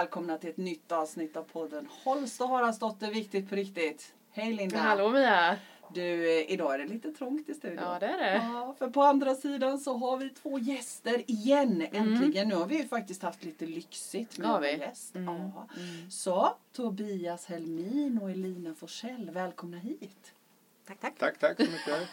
[0.00, 4.14] välkomna till ett nytt avsnitt av podden Holst och Haraldsdotter, viktigt på riktigt.
[4.30, 4.78] Hej Linda!
[4.78, 5.56] Hallå Mia!
[5.94, 7.78] Du, eh, idag är det lite trångt i studion.
[7.84, 8.34] Ja det är det.
[8.52, 12.12] Ja, för på andra sidan så har vi två gäster igen, Mm.
[12.12, 12.48] äntligen.
[12.48, 14.76] Nu har vi ju faktiskt haft lite lyxigt med vi?
[14.76, 15.14] gäst.
[15.14, 15.34] Mm.
[15.34, 15.66] Ja.
[16.10, 20.32] Så, Tobias Helmin och Elina Forsell, välkomna hit.
[20.90, 21.18] Tack tack.
[21.18, 22.08] Tack, tack så mycket.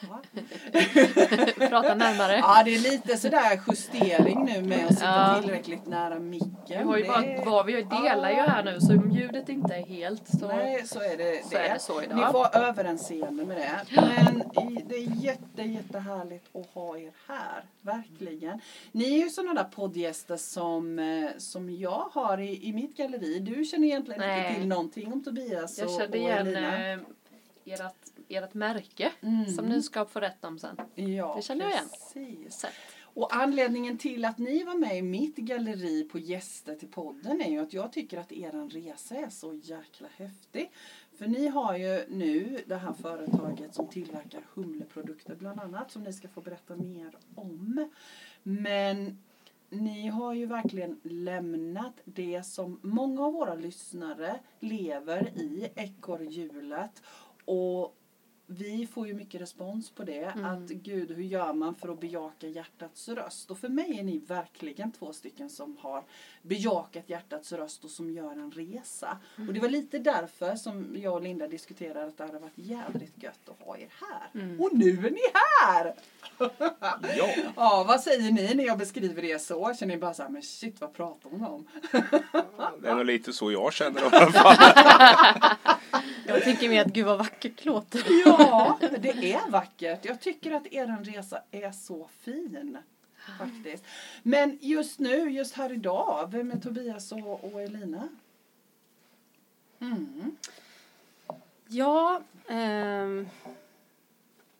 [1.59, 1.67] Ja.
[1.69, 2.33] Prata närmare.
[2.37, 5.39] Ja, det är lite sådär justering nu med att sitta Ja.
[5.41, 6.53] tillräckligt nära micken.
[6.67, 7.09] Vi har ju Det-
[7.45, 10.47] bara, vad vi delar ju här nu så om ljudet inte är helt så.
[10.47, 11.43] Nej, så är det.
[11.43, 11.57] Så det.
[11.67, 12.17] är det så idag.
[12.17, 14.01] Ni får överinseende med det.
[14.01, 14.43] Men
[14.87, 17.63] det är jätte, jättehärligt att ha er här.
[17.81, 18.61] Verkligen.
[18.91, 23.39] Ni är ju sådana där poddgäster som, eh, som jag har i, i mitt galleri.
[23.39, 24.47] Du känner egentligen Nej.
[24.47, 26.91] inte till någonting om Tobias Jag och, kände och igen Elina.
[26.91, 26.99] eh,
[27.65, 27.81] ert,
[28.29, 29.45] ert märke Mm.
[29.47, 30.77] som ni ska få rätt om sen.
[30.95, 31.85] Ja, det känner jag igen.
[31.89, 32.53] Precis.
[32.59, 32.71] Sett.
[33.01, 37.49] Och anledningen till att ni var med i mitt galleri på gäster till podden är
[37.49, 40.71] ju att jag tycker att er resa är så jäkla häftig.
[41.17, 46.13] För ni har ju nu det här företaget som tillverkar humleprodukter bland annat som ni
[46.13, 47.89] ska få berätta mer om.
[48.43, 49.17] Men
[49.69, 57.01] ni har ju verkligen lämnat det som många av våra lyssnare lever i, ekorrhjulet.
[57.45, 57.96] Och
[58.49, 60.23] vi får ju mycket respons på det.
[60.23, 60.45] Mm.
[60.45, 63.51] Att gud, hur gör man för att bejaka hjärtats röst?
[63.51, 66.03] Och för mig är ni verkligen två stycken som har
[66.41, 69.17] bejakat hjärtats röst och som gör en resa.
[69.47, 73.23] Och det var lite därför som jag och Linda diskuterade att det hade varit jävligt
[73.23, 74.41] gött att ha er här.
[74.41, 74.61] Mm.
[74.61, 75.93] Och nu är ni här!
[77.17, 79.73] Ja, Ja, vad säger ni när jag beskriver er så?
[79.73, 81.67] Känner ni bara så här, men shit vad pratar hon om?
[82.81, 85.76] det är nog lite så jag känner i alla fall.
[86.27, 88.03] Jag tänker mer att gud vad vackert låter.
[88.25, 90.05] Ja, det är vackert.
[90.05, 92.77] Jag tycker att er resa är så fin.
[93.39, 93.83] Faktiskt.
[94.23, 98.09] Men just nu, just här idag, vem är Tobias och, och Elina?
[99.79, 100.35] Mm.
[101.67, 103.29] Ja, ehm,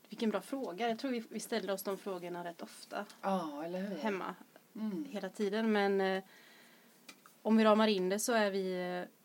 [0.09, 0.89] vilken bra fråga.
[0.89, 3.06] Jag tror vi, vi ställer oss de frågorna rätt ofta
[3.79, 3.97] hur?
[3.97, 4.35] hemma
[4.75, 5.06] Mm.
[5.09, 5.72] hela tiden.
[5.72, 6.23] Men eh,
[7.41, 9.16] om vi ramar in det så är vi eh,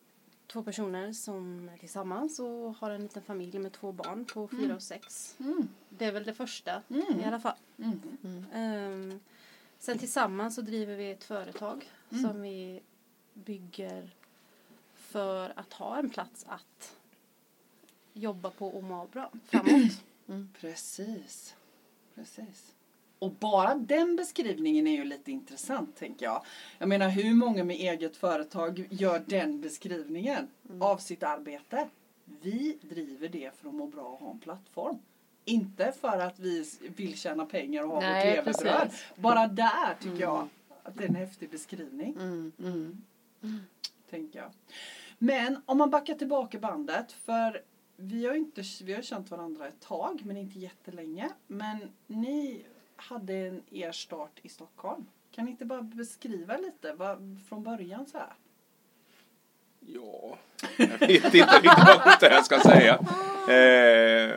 [0.53, 4.75] två personer som är tillsammans och har en liten familj med två barn på fyra
[4.75, 5.37] och sex.
[5.41, 5.69] Mm.
[5.89, 7.21] Det är väl det första Mm.
[7.21, 7.57] i alla fall.
[7.79, 8.47] Mm.
[8.53, 9.21] Ehm,
[9.79, 12.25] sen tillsammans så driver vi ett företag Mm.
[12.25, 12.81] som vi
[13.35, 14.11] bygger
[14.97, 16.97] för att ha en plats att
[18.13, 20.03] jobba på och må bra framåt.
[20.61, 21.55] Precis.
[22.15, 22.75] Precis.
[23.23, 26.43] Och bara den beskrivningen är ju lite intressant tänker jag.
[26.79, 30.49] Jag menar hur många med eget företag gör den beskrivningen
[30.81, 31.89] av sitt arbete?
[32.25, 34.99] Vi driver det för att må bra och ha en plattform.
[35.45, 36.65] Inte för att vi
[36.97, 38.81] vill tjäna pengar och ha Nej, vårt levebröd.
[38.83, 39.05] precis.
[39.17, 40.49] Bara där tycker jag
[40.83, 42.15] att det är en häftig beskrivning.
[42.15, 43.61] Mm, mm.
[44.11, 44.51] Tänker jag.
[45.19, 47.13] Men om man backar tillbaka bandet.
[47.13, 47.63] För
[47.97, 51.31] vi har inte, vi har känt varandra ett tag men inte jättelänge.
[51.47, 52.65] Men ni
[53.09, 55.07] hade en, er start i Stockholm.
[55.31, 58.33] Kan ni inte bara beskriva lite vad, från början så här?
[59.81, 60.39] Ja,
[60.77, 62.95] jag vet inte riktigt vad här ska säga.
[63.43, 64.37] Eh,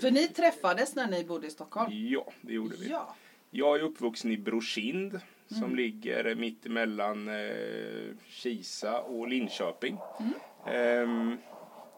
[0.00, 1.90] För ni träffades när ni bodde i Stockholm?
[1.92, 2.88] ja, det gjorde vi.
[2.90, 3.14] Ja.
[3.50, 5.76] Jag är uppvuxen i Brokind som Mm.
[5.76, 9.98] ligger mitt emellan eh, Kisa och Linköping.
[10.20, 10.32] Mm.
[10.66, 11.38] Ehm,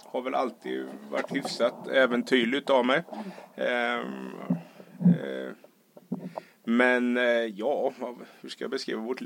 [0.05, 3.03] har väl alltid varit hyfsat äventyrligt av mig.
[3.57, 4.31] Ehm,
[5.01, 5.53] eh,
[6.65, 7.93] men eh, ja,
[8.41, 9.23] hur ska jag beskriva vårt,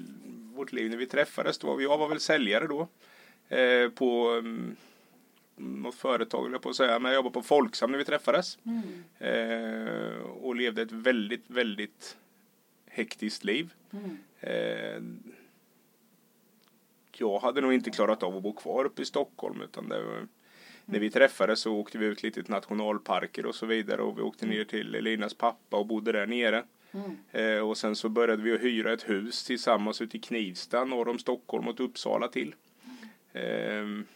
[0.54, 1.59] vårt liv när vi träffades?
[1.59, 2.88] Då var jag var väl säljare då.
[3.56, 4.76] Eh, på mm,
[5.56, 6.98] något företag, höll jag på att säga.
[6.98, 8.59] Men jag jobbade på Folksam när vi träffades.
[8.65, 9.04] Mm.
[9.19, 12.16] Eh, och levde ett väldigt, väldigt
[12.87, 13.75] hektiskt liv.
[13.93, 14.19] Mm.
[14.41, 15.03] Eh,
[17.16, 20.28] jag hade nog inte klarat av att bo kvar uppe i Stockholm utan det mm.
[20.84, 24.22] när vi träffades så åkte vi ut lite till nationalparker och så vidare och vi
[24.22, 26.65] åkte ner till Elinas pappa och bodde där nere.
[26.93, 27.17] Mm.
[27.33, 31.09] Eh, och sen så började vi att hyra ett hus tillsammans ute i Knivsta norr
[31.09, 32.55] om Stockholm och Uppsala till.
[33.33, 34.07] Ehm,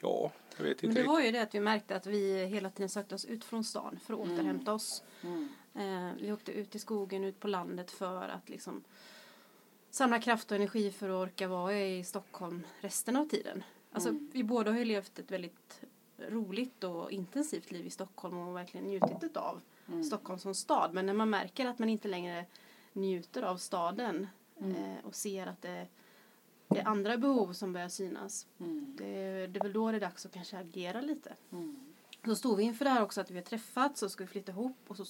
[0.00, 1.10] ja, jag vet inte Men det riktigt.
[1.12, 3.98] var ju det att vi märkte att vi hela tiden sökte oss ut från stan
[4.04, 4.32] för att Mm.
[4.34, 5.02] återhämta oss.
[5.22, 5.48] Mm.
[5.74, 8.84] Eh, vi åkte ut i skogen, ut på landet för att liksom
[9.90, 13.64] samla kraft och energi för att orka vara i Stockholm resten av tiden.
[13.92, 14.30] Alltså, Mm.
[14.32, 15.80] Vi båda har ju levt ett väldigt
[16.18, 20.04] roligt och intensivt liv i Stockholm och verkligen njutit av Mm.
[20.04, 20.94] Stockholm som stad.
[20.94, 22.46] Men när man märker att man inte längre
[22.92, 24.26] njuter av staden
[24.60, 24.76] Mm.
[24.76, 25.86] eh, och ser att det,
[26.68, 28.46] det är andra behov som börjar synas.
[28.60, 28.94] Mm.
[28.98, 29.04] Det,
[29.46, 31.34] det är väl då det är dags att kanske agera lite.
[31.52, 31.76] Mm.
[32.24, 34.52] Så stod vi inför det här också att vi har träffats och ska vi flytta
[34.52, 35.04] ihop och så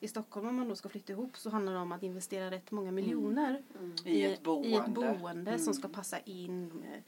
[0.00, 2.70] I Stockholm om man då ska flytta ihop så handlar det om att investera rätt
[2.70, 3.62] många miljoner
[4.04, 4.68] I ett boende.
[4.68, 5.74] i ett boende som Mm.
[5.74, 7.02] ska passa in med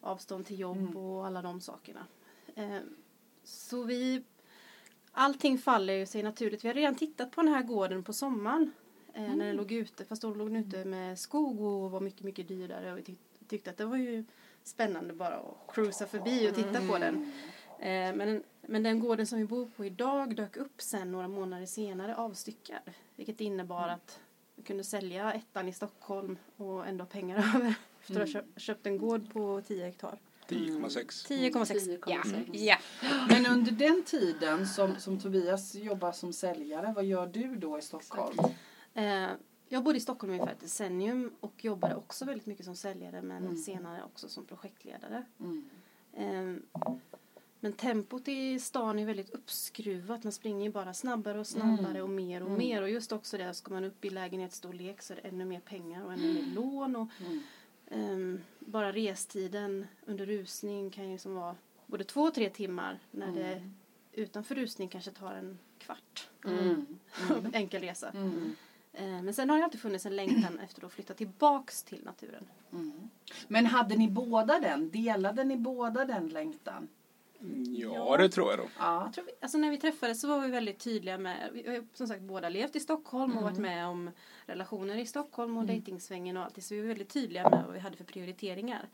[0.00, 0.96] avstånd till jobb Mm.
[0.96, 2.06] och alla de sakerna.
[2.54, 2.78] Eh,
[3.44, 4.22] så vi,
[5.12, 6.64] allting faller ju sig naturligt.
[6.64, 8.72] Vi har redan tittat på den här gården på sommaren
[9.14, 9.38] eh, när Mm.
[9.38, 10.04] den låg ute.
[10.04, 12.92] Fast då låg den ute med skog och var mycket, mycket dyrare.
[12.92, 13.18] Och vi tyck,
[13.48, 14.24] tyckte att det var ju
[14.62, 17.32] spännande bara att cruisa förbi och titta på den.
[17.78, 21.66] Eh, men, men den gården som vi bor på idag dök upp sen några månader
[21.66, 22.82] senare avstyckad.
[23.16, 24.20] Vilket innebar att
[24.56, 27.74] vi kunde sälja ettan i Stockholm och ändå ha pengar över.
[28.00, 30.18] Efter att ha köpt, köpt en gård på 10 hektar.
[30.48, 31.28] 10,6.
[31.28, 31.98] 10,6.
[32.06, 32.22] Ja.
[32.22, 32.44] 10,6.
[32.52, 32.76] ja.
[33.28, 37.82] Men under den tiden som, som Tobias jobbar som säljare, vad gör du då i
[37.82, 38.38] Stockholm?
[38.94, 39.28] Eh,
[39.68, 43.42] jag bodde i Stockholm ungefär ett decennium och jobbade också väldigt mycket som säljare men
[43.44, 43.56] Mm.
[43.56, 45.24] senare också som projektledare.
[45.40, 45.64] Mm.
[46.12, 46.82] Eh,
[47.60, 50.24] men tempot i stan är väldigt uppskruvat.
[50.24, 52.02] Man springer ju bara snabbare och snabbare Mm.
[52.02, 52.58] och mer och Mm.
[52.58, 52.82] mer.
[52.82, 56.04] Och just också det, ska man upp i lägenhetsstorlek så är det ännu mer pengar
[56.04, 56.96] och ännu mer lån.
[56.96, 57.08] Och,
[57.94, 58.10] Mm.
[58.12, 61.56] ehm, bara restiden under rusning kan ju som vara
[61.86, 63.36] både två och tre timmar när Mm.
[63.38, 63.70] det
[64.12, 66.28] utanför rusning kanske tar en kvart.
[66.44, 66.86] Mm.
[67.52, 68.10] Enkel resa.
[68.10, 68.56] Mm.
[68.92, 72.44] Eh, Men sen har det alltid funnits en längtan efter att flytta tillbaks till naturen.
[72.72, 73.08] Mm.
[73.48, 74.90] Men hade ni båda den?
[74.90, 76.88] Delade ni båda den längtan?
[77.66, 78.68] Ja, det tror jag då.
[78.78, 79.02] Ja.
[79.04, 81.86] Jag tror vi, alltså när vi träffades så var vi väldigt tydliga med, vi har
[81.94, 84.10] som sagt båda levt i Stockholm och varit med om
[84.46, 86.62] relationer i Stockholm och dejtingsvängen och allt.
[86.62, 88.88] Så vi var väldigt tydliga med vad vi hade för prioriteringar.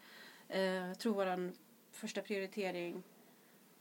[0.49, 1.53] Eh, jag tror vår
[1.93, 3.03] första prioritering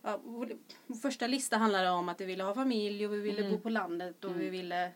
[0.01, 0.57] Ja, vår,
[1.01, 4.25] första lista handlade om att vi ville ha familj och vi ville bo på landet
[4.25, 4.91] och vi ville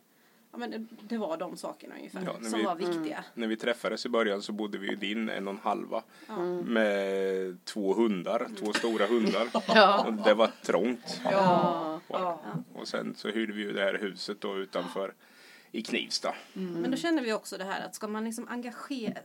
[0.55, 3.23] Ja men det, var de sakerna ungefär Ja, som vi- var viktiga.
[3.33, 6.37] När vi träffades i början så bodde vi ju din en och en halva Ja.
[6.61, 9.47] med två hundar, två stora hundar.
[9.67, 10.03] Ja.
[10.07, 11.21] Och det var trångt.
[11.23, 11.99] Ja.
[12.07, 12.41] Ja.
[12.73, 15.13] Och sen så hyrde vi ju det här huset då utanför
[15.71, 16.35] i Knivsta.
[16.53, 19.17] Men då känner vi också det här att ska man liksom engagera,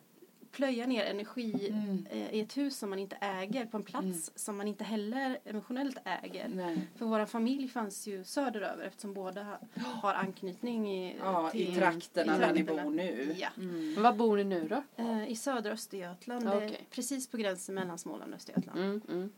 [0.52, 2.06] plöja ner energi Mm.
[2.10, 5.38] eh, i ett hus som man inte äger på en plats som man inte heller
[5.44, 6.48] emotionellt äger.
[6.48, 6.78] Nej.
[6.96, 9.58] För vår familj fanns ju söderöver eftersom båda ha-
[10.02, 12.84] har anknytning i, Ja, i till- trakterna i där ni trakterna.
[12.84, 13.34] bor nu.
[13.38, 13.48] Ja.
[13.56, 14.82] Men var bor ni nu då?
[15.02, 16.86] Eh, I södra Östergötland, okej.
[16.90, 18.78] precis på gränsen mellan Småland och Östergötland.
[18.78, 19.30] Mm, mm.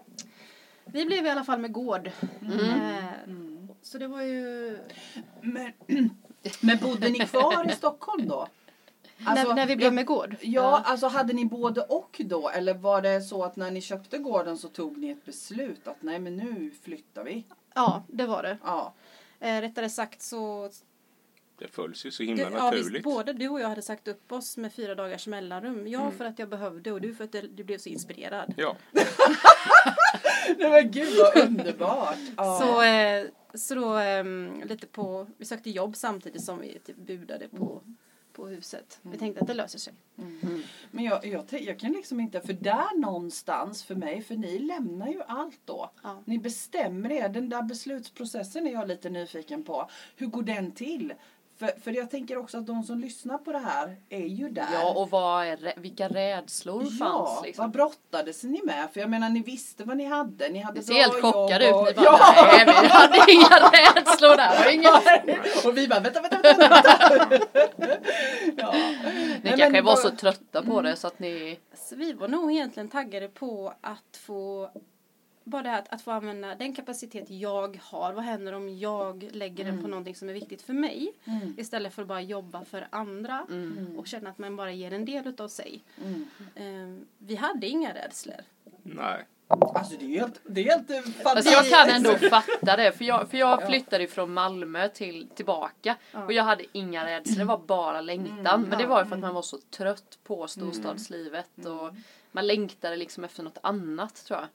[0.85, 2.11] Vi blev i alla fall med gård.
[2.41, 2.61] Mm.
[2.61, 3.05] Eh,
[3.83, 4.79] Så det var ju...
[5.43, 5.73] Men,
[6.63, 8.49] men bodde ni kvar i Stockholm då?
[9.25, 10.37] Alltså, när, när vi blev med gård.
[10.41, 12.49] Ja, alltså hade ni både och då?
[12.49, 16.03] Eller var det så att när ni köpte gården så tog ni ett beslut att
[16.03, 17.45] nej men nu flyttar vi?
[17.75, 18.59] Ja, det var det.
[18.65, 18.95] Ja.
[19.41, 20.71] Eh, rättare sagt så
[21.59, 23.03] Det följs ju så himla Det, ja, visst, naturligt.
[23.05, 25.89] både du och jag hade sagt upp oss med fyra dagars mellanrum.
[25.89, 26.13] Jag Mm.
[26.15, 28.55] för att jag behövde och du för att du blev så inspirerad.
[28.57, 28.77] Ja,
[30.59, 32.19] Nej men gud vad underbart!
[32.37, 32.59] Ja.
[32.63, 33.25] Så, eh,
[33.55, 37.83] så då ehm, lite på, vi sökte jobb samtidigt som vi typ budade på,
[38.41, 38.99] på huset.
[39.03, 39.93] Vi tänkte att det löser sig.
[40.91, 45.09] Men jag, jag, jag kan liksom inte, för där någonstans för mig, för ni lämnar
[45.09, 45.91] ju allt då.
[46.03, 46.23] Ja.
[46.25, 49.91] Ni bestämmer er, den där beslutsprocessen är jag lite nyfiken på.
[50.17, 51.13] Hur går den till?
[51.61, 54.67] För, för jag tänker också att de som lyssnar på det här är ju där.
[54.73, 57.01] Ja, och vad är, vilka rädslor Ja, fanns
[57.37, 57.71] vad liksom?
[57.71, 58.89] brottades ni med?
[58.93, 60.49] För jag menar, ni visste vad ni hade.
[60.49, 61.75] Ni hade Ni ser helt chockade ut.
[61.75, 62.35] och- Ni bara, ja.
[62.57, 64.65] nej vi hade inga rädslor där.
[64.65, 65.65] Det inget.
[65.67, 67.39] och vi bara, vänta, vänta, vänta.
[68.57, 68.73] ja.
[68.73, 71.59] Ni Nej, kanske men var bara- så trötta på det så att ni...
[71.75, 74.71] Så vi var nog egentligen taggade på att få
[75.45, 78.13] bara det här att, att få använda den kapacitet jag har.
[78.13, 81.13] Vad händer om jag lägger den på någonting som är viktigt för mig?
[81.25, 81.55] Mm.
[81.59, 83.47] Istället för att bara jobba för andra.
[83.51, 83.99] Mm.
[83.99, 85.85] Och känna att man bara ger en del av sig.
[86.05, 86.27] Mm.
[86.55, 88.41] Ehm, vi hade inga rädslor.
[88.83, 89.27] nej.
[89.75, 93.05] Alltså det är ju helt, det är helt Alltså jag kan ändå fatta det för
[93.05, 96.25] jag, för jag flyttade från Malmö till tillbaka Ja.
[96.25, 98.63] och jag hade inga rädslor, det var bara längtan.
[98.63, 101.95] Men det var ju för att man var så trött på storstadslivet och
[102.33, 104.49] man längtade liksom efter något annat tror jag.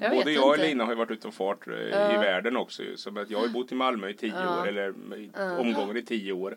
[0.00, 0.66] Jag vet Både jag och inte.
[0.68, 1.74] Lina har ju varit ute och fart eh,
[2.14, 2.82] i världen också.
[3.16, 4.62] att jag har ju bott i Malmö i tio Ja.
[4.62, 6.56] år, eller i omgångar i tio år.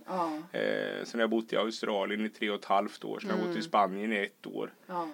[0.51, 0.61] Eh,
[1.03, 3.19] sen har jag bott i Australien i tre och ett halvt år.
[3.19, 4.73] Sen har jag bott i Spanien i ett år.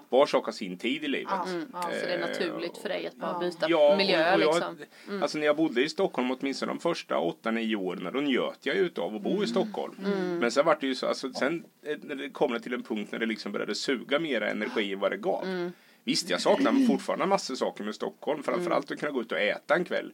[0.10, 1.28] Var sak har sin tid i livet.
[1.32, 1.66] ja, Mm.
[1.74, 1.82] ja.
[1.82, 4.76] Så det är Eh, naturligt för dig att bara byta Ja, miljö och, och jag,
[4.78, 5.22] liksom.
[5.22, 8.76] Alltså när jag bodde i Stockholm åtminstone de första åtta nio åren då njöt jag
[8.76, 9.94] utav att bo i Stockholm.
[10.40, 12.84] Men sen var det ju så, alltså sen eh, när det kom det till en
[12.84, 15.72] punkt när det liksom började suga mera energi än vad det gav.
[16.08, 18.44] Visst, jag saknar fortfarande massor saker med Stockholm.
[18.44, 20.12] Framförallt att kunna gå ut och äta en kväll.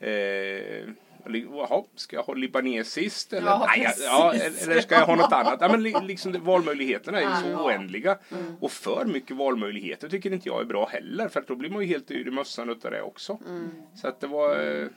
[0.00, 0.88] Eh,
[1.26, 3.32] Jaha, ska jag ha libanesiskt?
[3.32, 5.58] Eller, Ja, Nej, ja, eller ska jag ha något annat?
[5.60, 7.64] Ja, men li- liksom, valmöjligheterna är ju så Ja.
[7.64, 8.18] oändliga.
[8.60, 11.28] Och för mycket valmöjligheter tycker inte jag är bra heller.
[11.28, 13.38] För då blir man ju helt yr i mössan utav det också.
[14.00, 14.80] Så att det var...
[14.80, 14.88] eh,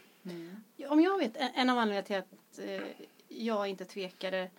[0.92, 2.88] Om jag vet, en- en av anledningarna till att eh,
[3.27, 4.50] jag inte tvekade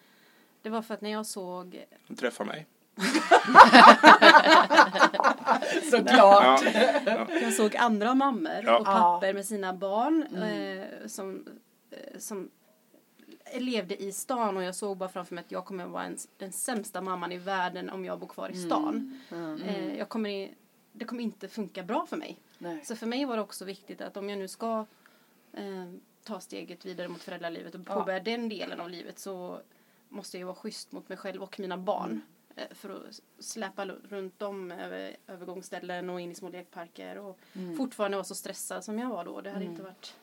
[0.62, 1.85] det var för att när jag såg
[2.18, 2.66] Träffa mig.
[5.90, 6.62] Såklart.
[6.75, 7.00] Ja.
[7.07, 7.26] Ja.
[7.43, 8.78] Jag såg andra mammor Ja.
[8.78, 11.47] och pappor med sina barn eh, som,
[11.90, 12.50] eh, som
[13.55, 16.17] levde i stan och jag såg bara framför mig att jag kommer att vara en,
[16.38, 19.21] den sämsta mamman i världen om jag bor kvar i stan.
[19.67, 20.55] Eh, jag kommer i,
[20.93, 22.38] det kommer inte funka bra för mig.
[22.59, 22.81] Nej.
[22.85, 24.87] Så för mig var det också viktigt att om jag nu ska
[25.52, 25.85] eh,
[26.25, 27.95] ta steget vidare mot föräldralivet och Ja.
[27.95, 29.61] påbörja den delen av livet så
[30.09, 32.21] måste jag vara schysst mot mig själv och mina barn.
[32.59, 37.38] Eh, För att släpa runt dem över övergångsställen och in i små lekparker och
[37.77, 39.41] fortfarande vara så stressad som jag var då.
[39.41, 40.15] Det hade inte varit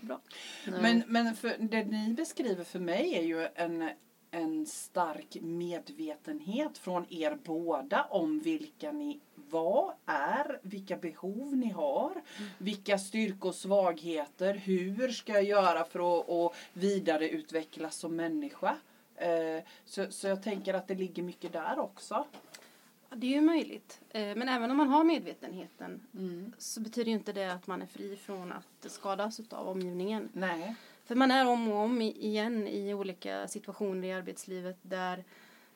[0.00, 0.20] bra.
[0.64, 3.90] Men, men för det ni beskriver för mig är ju en,
[4.30, 12.22] en stark medvetenhet från er båda om vilka ni var, är, vilka behov ni har,
[12.58, 18.76] vilka styrkor och svagheter, hur ska jag göra för att, att vidareutvecklas som människa.
[19.16, 22.24] Eh, Så, så jag tänker att det ligger mycket där också.
[23.10, 24.00] Ja, Det är ju möjligt.
[24.10, 26.06] Eh, Men även om man har medvetenheten
[26.58, 30.28] så betyder ju inte det att man är fri från att skadas av omgivningen.
[30.32, 30.74] Nej.
[31.04, 35.24] För man är om och om igen i olika situationer i arbetslivet där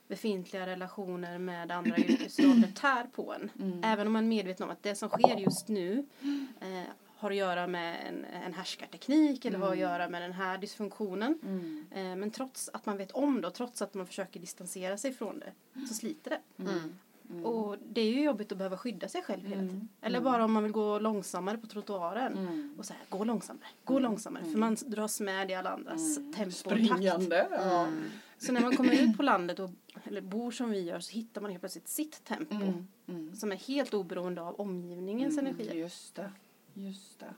[0.09, 3.81] befintliga relationer med andra yrkesroller tär på en.
[3.85, 6.07] Även om man är medveten om att det som sker just nu
[6.61, 6.83] eh,
[7.21, 11.39] har att göra med en, en härskarteknik eller har att göra med den här dysfunktionen.
[11.91, 15.13] Eh, men trots att man vet om det och trots att man försöker distansera sig
[15.13, 15.53] från det
[15.89, 16.41] så sliter det.
[17.45, 19.89] Och det är ju jobbigt att behöva skydda sig själv hela tiden.
[20.01, 22.75] Eller bara om man vill gå långsammare på trottoaren.
[22.79, 24.45] Och så här, gå långsammare, gå långsammare.
[24.45, 26.55] För man dras med i alla andras tempo och takt.
[26.55, 27.49] Springande.
[27.51, 27.87] Ja.
[28.39, 29.71] Så när man kommer ut på landet och
[30.05, 32.55] eller bor som vi gör så hittar man helt plötsligt sitt tempo.
[33.35, 35.79] Som är helt oberoende av omgivningens energi.
[35.79, 36.33] Just det.
[36.75, 37.35] Just det.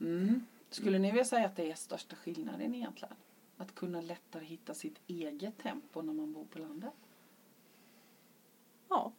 [0.00, 0.46] Mm.
[0.70, 3.14] Skulle ni vilja säga att det är största skillnaden egentligen?
[3.56, 6.92] Att kunna lättare hitta sitt eget tempo när man bor på landet?
[8.88, 9.12] Ja.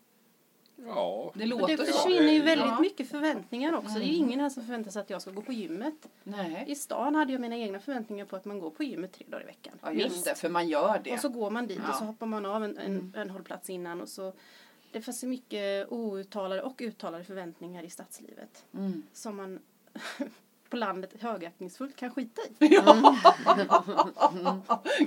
[0.85, 1.31] Ja.
[1.35, 2.79] Det låter det försvinner ju väldigt Ja.
[2.79, 3.93] mycket förväntningar också.
[3.99, 6.09] Det är ju ingen här som förväntar sig att jag ska gå på gymmet.
[6.23, 6.65] Nej.
[6.67, 9.43] I stan hade jag mina egna förväntningar på att man går på gymmet tre dagar
[9.43, 9.73] i veckan.
[9.81, 10.25] Ja, just Minst.
[10.25, 11.13] det, för man gör det.
[11.13, 11.89] Och så går man dit Ja.
[11.89, 14.33] och så hoppar man av en, en, en hållplats innan och så
[14.95, 19.03] det finns så mycket outtalade och uttalade förväntningar i stadslivet Mm.
[19.13, 19.59] som man
[20.69, 22.59] på landet högaktningsfullt kan skita i.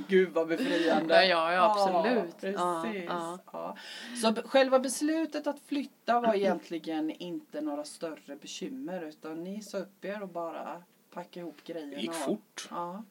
[0.09, 1.14] Gud vad befriande.
[1.14, 2.35] Ja, ja, ja, absolut.
[2.40, 3.04] Ja, precis.
[3.09, 3.38] ja.
[3.52, 3.76] Ja.
[4.23, 10.04] Så själva beslutet att flytta var egentligen inte några större bekymmer utan ni sa upp
[10.04, 11.92] er och bara packade ihop grejerna.
[11.95, 12.68] Det gick fort.
[12.71, 13.04] Ja.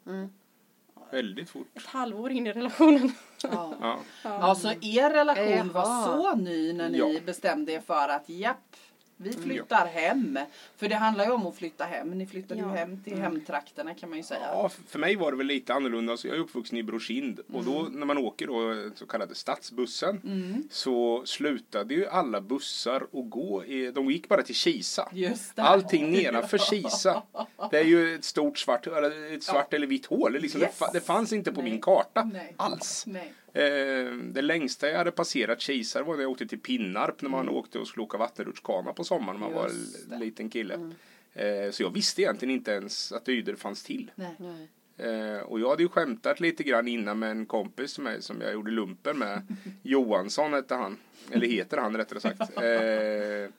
[1.11, 1.67] Väldigt fort.
[1.75, 3.11] Ett halvår in i relationen.
[3.43, 3.73] Ja.
[3.81, 3.99] Ja.
[4.23, 7.19] ja, så er relation var så ny när ni Ja.
[7.25, 8.75] bestämde er för att japp,
[9.17, 10.39] vi flyttar hem.
[10.77, 12.09] För det handlar ju om att flytta hem.
[12.11, 12.73] Ni flyttade ju Ja.
[12.73, 14.39] hem till hemtrakterna kan man ju säga.
[14.51, 16.17] Ja, för mig var det väl lite annorlunda.
[16.17, 20.67] Så jag är uppvuxen i Brokind och då när man åker då så kallade stadsbussen
[20.71, 23.65] så slutade ju alla bussar att gå.
[23.65, 25.09] I, de gick bara till Kisa.
[25.13, 25.61] Just det.
[25.61, 27.23] Allting nedanför Kisa.
[27.71, 30.33] Det är ju ett stort svart, eller ett svart eller vitt hål.
[30.39, 30.79] Liksom, Yes.
[30.93, 31.71] det fanns inte på Nej.
[31.71, 32.53] min karta Nej.
[32.57, 33.03] alls.
[33.07, 33.33] Nej.
[33.57, 37.49] Eh, det längsta jag hade passerat Kisa var när jag åkte till Pinnarp när man
[37.49, 39.71] åkte och skulle åka vattenrutschkana på sommaren när man var
[40.11, 40.91] en liten kille.
[41.33, 44.11] Eh, så jag visste egentligen inte ens att Ydre fanns till.
[44.15, 44.35] Nej.
[44.37, 44.67] Nej.
[44.97, 48.53] Eh, och jag hade ju skämtat lite grann innan med en kompis med, som jag
[48.53, 49.41] gjorde lumpen med.
[49.83, 50.97] Johansson hette han.
[51.31, 52.57] Eller heter han rättare sagt.
[52.57, 53.49] Eh,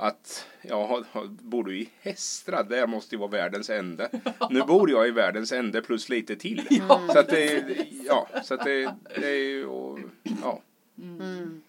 [0.00, 4.10] att jag bor du i Hästra, det måste ju vara världens ände.
[4.50, 6.80] Nu bor jag i världens ände plus lite till.
[7.12, 7.64] så att det,
[8.06, 9.68] ja, så att det, det är ju,
[10.42, 10.60] ja.
[10.98, 11.62] Mm.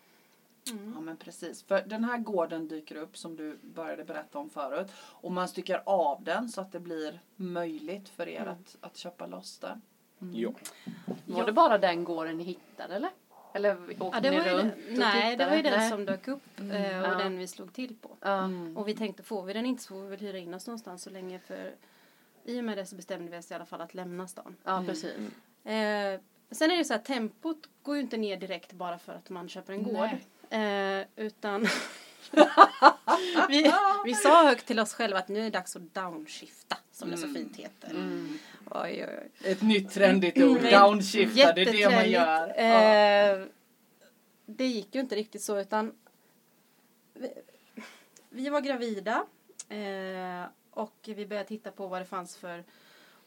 [0.70, 1.64] Ja men precis.
[1.64, 4.88] För den här gården dyker upp som du började berätta om förut.
[4.98, 9.26] Och man styckar av den så att det blir möjligt för er att, att köpa
[9.26, 9.82] loss den.
[10.34, 10.52] ja.
[11.26, 13.10] Var det bara den gården ni hittade eller?
[13.54, 15.80] Eller åkte Ja, det ni var ju, runt den- och nej, det var ju den
[15.80, 15.90] Nej.
[15.90, 16.66] som dök upp eh,
[17.00, 17.16] och Ja.
[17.18, 18.18] den vi slog till på.
[18.22, 18.50] Ja.
[18.76, 21.04] Och vi tänkte, får vi den inte så får vi väl hyra in oss någonstans
[21.04, 21.72] så länge för
[22.46, 24.56] i och med det så bestämde vi oss i alla fall att lämna stan.
[24.64, 25.14] ja, precis.
[25.64, 26.20] Eh,
[26.52, 29.50] sen är det så här, tempot går ju inte ner direkt bara för att man
[29.50, 30.10] köper en gård.
[30.50, 31.68] Eh, utan
[33.50, 33.74] vi,
[34.06, 37.18] vi sa högt till oss själva att nu är det dags att downshifta som det
[37.18, 37.90] så fint heter.
[38.66, 39.52] Oj, oj, oj.
[39.52, 40.58] Ett nytt trendigt ord.
[40.58, 40.72] Mm.
[40.72, 42.48] Downshifta, det är det man gör.
[42.48, 43.46] Eh,
[44.46, 45.94] det gick ju inte riktigt så utan
[47.14, 47.34] vi,
[48.30, 49.26] vi var gravida
[49.70, 52.64] eh, och vi började titta på vad det fanns för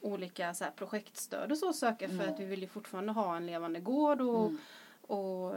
[0.01, 3.47] olika så här, projektstöd och så söka för att vi ville ju fortfarande ha en
[3.47, 4.53] levande gård och,
[5.01, 5.55] och,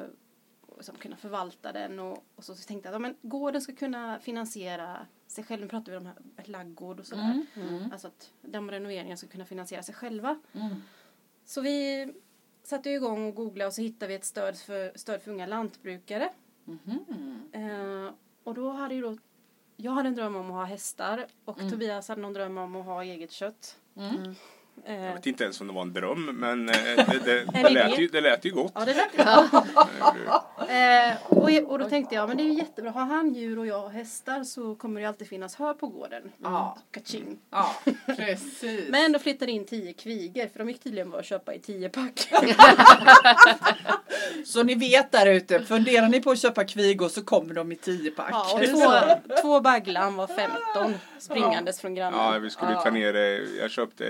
[0.66, 3.62] och som kunna förvalta den och, och så, så tänkte jag att ja, men gården
[3.62, 5.06] ska kunna finansiera
[5.36, 5.62] sig själv.
[5.62, 6.10] Nu pratar vi om
[6.46, 7.46] laggård och sådär.
[7.92, 10.40] Alltså att de renoveringarna ska kunna finansiera sig själva.
[10.54, 10.76] Mm.
[11.46, 12.08] Så vi
[12.64, 16.30] satte igång och googlade och så hittade vi ett stöd för, stöd för unga lantbrukare.
[16.66, 17.50] Mhm.
[17.52, 18.14] Eh,
[18.44, 19.18] och då hade ju då,
[19.76, 21.72] jag hade en dröm om att ha hästar och Mm.
[21.72, 23.78] Tobias hade någon dröm om att ha eget kött.
[23.96, 24.36] Mm.
[24.86, 27.70] Eh, Jag vet inte ens om det var en dröm, men eh, det, det, det,
[27.70, 28.72] lät, ju, det lät ju gott.
[28.76, 29.20] ja, det lät
[30.70, 32.92] Eh, Eh, och, och då tänkte jag, men det är ju jättebra.
[32.92, 36.32] Har han djur och jag har hästar så kommer det alltid finnas hö på gården.
[36.44, 36.78] Ja.
[36.92, 37.38] Kaching.
[37.52, 38.82] Ja, precis.
[38.90, 41.90] Men då flyttade in tio kvigor för de gick tydligen bara att köpa i tio
[41.90, 42.28] pack.
[44.46, 47.76] Så ni vet där ute, funderar ni på att köpa kvigor så kommer de i
[47.76, 48.30] 10-pack.
[48.32, 52.20] Ja, och två, två bagglan var 15 springandes från grannen.
[52.20, 53.38] Ja, vi skulle ta ner det.
[53.62, 54.06] Jag köpte,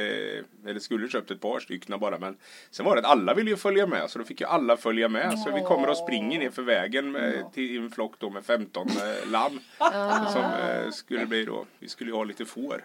[0.68, 2.38] eller skulle köpt ett par stycken bara, men
[2.72, 5.10] sen var det att alla ville ju följa med, så då fick ju alla följa
[5.10, 5.40] med.
[5.40, 8.88] Så vi kommer och springer ner för vägen med, till en flock då med 15
[8.88, 9.60] eh, lamm.
[10.34, 12.84] Som eh, skulle bli då, vi skulle ju ha lite får.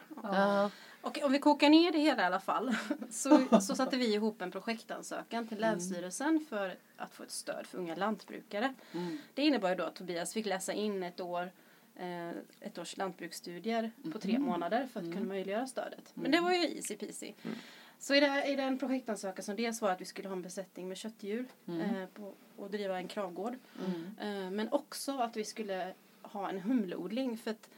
[1.02, 2.75] Och om vi kokar ner det hela i alla fall
[3.10, 5.70] så, så satte vi ihop en projektansökan till Mm.
[5.70, 8.75] Länsstyrelsen för att få ett stöd för unga lantbrukare.
[8.92, 9.18] Mm.
[9.34, 11.50] Det innebar ju då att Tobias fick läsa in ett år
[12.61, 14.42] ett års lantbruksstudier på tre Mm.
[14.42, 16.11] månader för att kunna möjliggöra stödet.
[16.14, 17.32] Men det var ju easy peasy.
[17.42, 17.56] Mm.
[17.99, 20.88] Så i, det, i den projektansökan som dels var att vi skulle ha en besättning
[20.88, 21.80] med köttdjur Mm.
[21.80, 23.59] eh, på, och driva en kravgård.
[23.87, 24.44] Mm.
[24.44, 27.68] Eh, men också att vi skulle ha en humleodling för att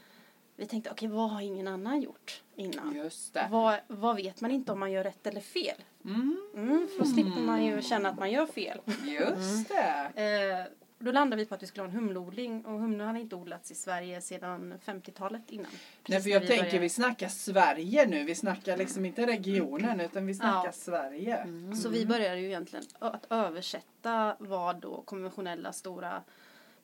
[0.56, 2.94] vi tänkte okej vad har ingen annan gjort innan?
[2.96, 3.48] Just det.
[3.50, 5.84] Vad, vad vet man inte om man gör rätt eller fel?
[6.04, 6.46] Mm.
[6.54, 8.80] Mm, för då slipper man ju känna att man gör fel.
[9.04, 9.68] Just
[10.14, 10.22] det.
[10.22, 10.72] Eh,
[11.04, 13.70] då landade vi på att vi skulle ha en humleodling och humle hade inte odlats
[13.70, 15.70] i Sverige sedan 50-talet innan.
[16.08, 16.78] Nej, för jag vi tänker började.
[16.78, 18.24] vi snackar Sverige nu.
[18.24, 20.72] Vi snackar liksom inte regionen utan vi snackar Ja.
[20.72, 21.46] Sverige.
[21.82, 26.22] Så vi började ju egentligen att översätta vad då konventionella stora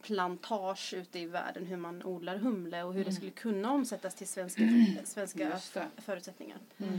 [0.02, 4.28] plantage ute i världen, hur man odlar humle och hur det skulle kunna omsättas till
[4.28, 4.62] svenska,
[5.04, 5.86] svenska Just det.
[5.96, 6.58] förutsättningar.
[6.78, 6.98] Mm.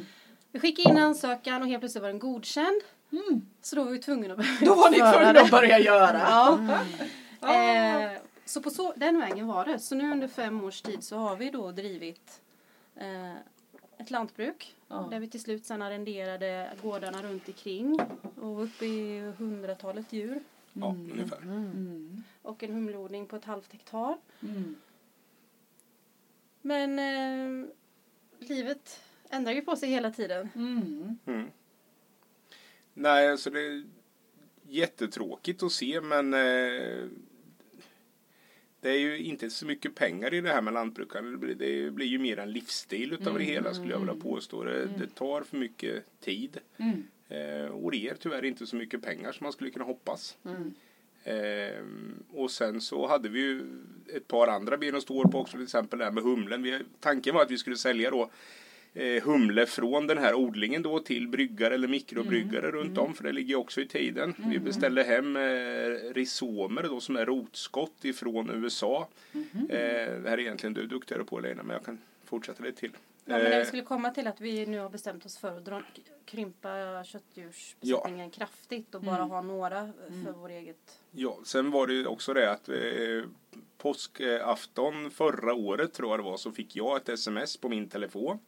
[0.51, 2.81] Vi skickade in ansökan och helt plötsligt var den godkänd.
[3.11, 3.41] Mm.
[3.61, 6.19] Så då var vi tvungna att Då var ni göra tvungna att börja göra.
[6.19, 6.59] Ja.
[7.39, 7.53] Ah.
[7.53, 8.11] Eh,
[8.45, 9.79] så på så, den vägen var det.
[9.79, 12.41] Så nu under fem års tid så har vi då drivit
[12.95, 13.33] eh,
[13.97, 14.75] ett lantbruk.
[14.87, 15.07] Ja.
[15.11, 17.99] Där vi till slut sen arrenderade gårdarna runt omkring
[18.41, 20.43] och var uppe i hundratalet djur.
[20.73, 21.41] Ja, ungefär.
[21.41, 22.23] Mm.
[22.41, 24.17] Och en humleodling på ett halvt hektar.
[24.41, 24.75] Mm.
[26.61, 27.69] Men eh,
[28.39, 30.49] livet ändrar ju på sig hela tiden.
[30.55, 31.17] Mm.
[31.25, 31.51] Mm.
[32.99, 33.83] Nej, alltså det är
[34.67, 37.07] jättetråkigt att se, men eh,
[38.81, 41.31] det är ju inte så mycket pengar i det här med lantbrukande.
[41.31, 44.63] Det blir, det blir ju mer en livsstil utav det hela skulle jag vilja påstå.
[44.63, 46.57] Det, det tar för mycket tid.
[46.77, 47.03] Mm.
[47.29, 50.37] Eh, och det ger tyvärr inte så mycket pengar som man skulle kunna hoppas.
[50.45, 50.73] Mm.
[51.23, 51.83] Eh,
[52.39, 53.61] och sen så hade vi ju
[54.15, 56.63] ett par andra ben att stå på också, till exempel det här med humlen.
[56.63, 58.31] Vi, tanken var att vi skulle sälja då
[59.23, 63.55] humle från den här odlingen då till bryggare eller mikrobryggare runt om för det ligger
[63.55, 64.35] också i tiden.
[64.49, 65.41] Vi beställde hem eh,
[66.13, 69.07] risomer då som är rotskott ifrån USA.
[69.33, 72.91] Eh, det här är egentligen du duktigare på Lena men jag kan fortsätta lite till.
[73.25, 75.65] Ja, men vi Eh, skulle komma till att vi nu har bestämt oss för att
[75.65, 75.81] dra,
[76.25, 79.29] krympa köttdjursbesättningen kraftigt och bara Mm.
[79.29, 79.91] ha några
[80.25, 80.99] för vår eget.
[81.11, 82.75] Ja, sen var det ju också det att eh,
[83.77, 88.39] påskafton förra året tror jag det var så fick jag ett sms på min telefon.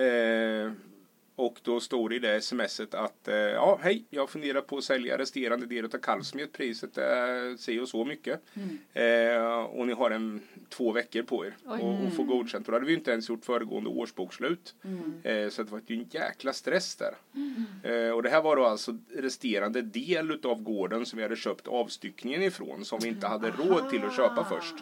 [0.00, 0.70] Eh,
[1.38, 4.84] och då stod det i det smset att eh, ja, hej, jag funderar på att
[4.84, 6.52] sälja resterande del av kalvsmet.
[6.52, 8.40] Priset är si och så mycket.
[8.94, 11.80] Eh, och ni har en två veckor på er Oj.
[11.80, 12.66] och, och få godkänt.
[12.68, 14.74] Och det hade vi inte ens gjort föregående årsbokslut.
[14.84, 15.20] Mm.
[15.44, 17.14] Eh, så det var ju en jäkla stress där.
[17.92, 21.68] Eh, och det här var då alltså resterande del utav gården som vi hade köpt
[21.68, 24.74] avstyckningen ifrån som vi inte hade råd till att köpa först.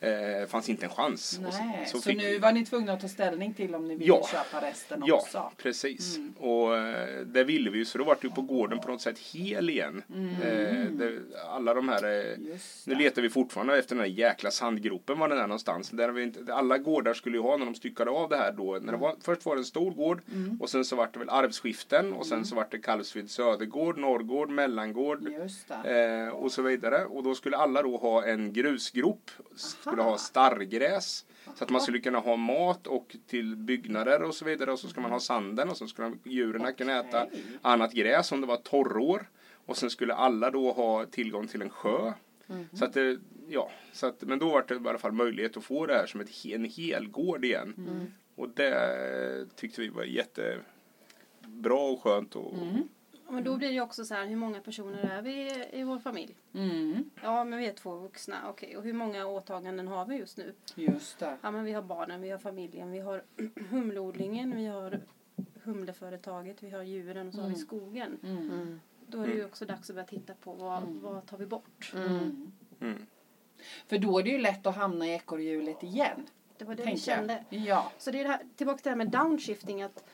[0.00, 1.38] Eh, fanns inte en chans.
[1.38, 4.06] Och Nej, så, fick- nu var ni tvungna att ta ställning till om ni ville
[4.08, 4.28] Ja.
[4.32, 5.52] köpa resten Ja, också.
[5.56, 5.95] precis.
[6.16, 6.32] Mm.
[6.36, 9.00] Och eh, det ville vi ju så då var det ju på gården på något
[9.00, 10.02] sätt hel igen.
[10.42, 11.18] Eh, det,
[11.50, 12.38] alla de här eh,
[12.84, 15.90] nu letar vi fortfarande efter den här jäkla sandgropen var den är någonstans.
[15.90, 18.78] Där vi inte, alla gårdar skulle ju ha när de styckade av det här då.
[18.82, 20.60] När det var, först var det en stor gård Mm.
[20.60, 24.50] och sen så var det väl arvsskiften och sen så var det Kalvsvid Södergård, Norrgård,
[24.50, 25.28] Mellangård
[25.84, 27.04] eh, och så vidare.
[27.04, 31.24] Och då skulle alla då ha en grusgrop, skulle ha starrgräs.
[31.54, 34.72] Så att man skulle kunna ha mat och till byggnader och så vidare.
[34.72, 37.26] Och så ska man ha sanden och så skulle djuren kunna äta
[37.62, 39.28] annat gräs om det var torrår.
[39.66, 42.12] Och sen skulle alla då ha tillgång till en sjö.
[42.72, 43.18] Så att det,
[43.48, 46.06] ja, så att, men då var det i alla fall möjlighet att få det här
[46.06, 47.74] som ett, en helgård igen.
[48.34, 52.36] Och det tyckte vi var jättebra och skönt.
[52.36, 52.54] Och,
[53.28, 56.36] Men då blir det också så här, hur många personer är vi i vår familj?
[56.54, 57.10] Mm.
[57.22, 58.76] Ja, men vi är två vuxna, okej.
[58.76, 60.54] Och hur många åtaganden har vi just nu?
[60.74, 61.36] Just det.
[61.42, 63.22] Ja, men vi har barnen, vi har familjen, vi har
[63.70, 65.00] humleodlingen, vi har
[65.66, 68.18] humleföretaget, vi har djuren och så har vi skogen.
[68.22, 68.80] Mm.
[69.06, 71.92] Då är det ju också dags att börja titta på vad, vad tar vi bort.
[71.94, 72.52] Mm.
[72.80, 73.06] Mm.
[73.86, 76.26] För då är det ju lätt att hamna i ekorrhjulet igen.
[76.58, 77.44] Det var det vi kände.
[77.48, 77.92] Ja.
[77.98, 79.82] Så det är det här, tillbaka till det här med downshifting.
[79.82, 80.04] Att,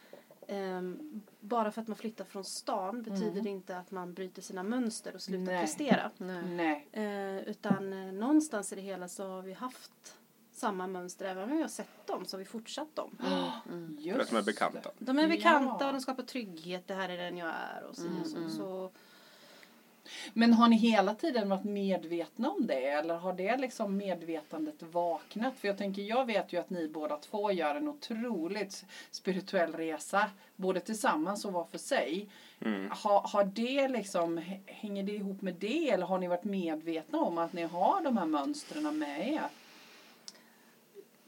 [0.49, 4.63] ehm, bara för att man flyttar från stan betyder det inte att man bryter sina
[4.63, 5.61] mönster och slutar Nej.
[5.61, 6.11] prestera.
[6.17, 6.43] Nej.
[6.45, 6.89] Nej.
[6.93, 10.19] Eh, utan eh, någonstans i det hela så har vi haft
[10.63, 11.25] samma mönster.
[11.25, 13.19] Även om vi har sett dem så har vi fortsatt dem.
[13.99, 14.91] Just För att de är bekanta.
[14.99, 15.87] De är bekanta Ja.
[15.87, 16.87] och de skapar trygghet.
[16.87, 18.07] Det här är den jag är och så.
[18.21, 18.91] och så, så
[20.33, 25.55] Men har ni hela tiden varit medvetna om det eller har det liksom medvetandet vaknat?
[25.59, 30.31] För jag tänker, jag vet ju att ni båda två gör en otroligt spirituell resa,
[30.57, 32.29] både tillsammans och var för sig.
[32.61, 32.91] Mm.
[32.91, 37.39] Har, har det liksom, hänger det ihop med det eller har ni varit medvetna om
[37.39, 39.49] att ni har de här mönstren med er?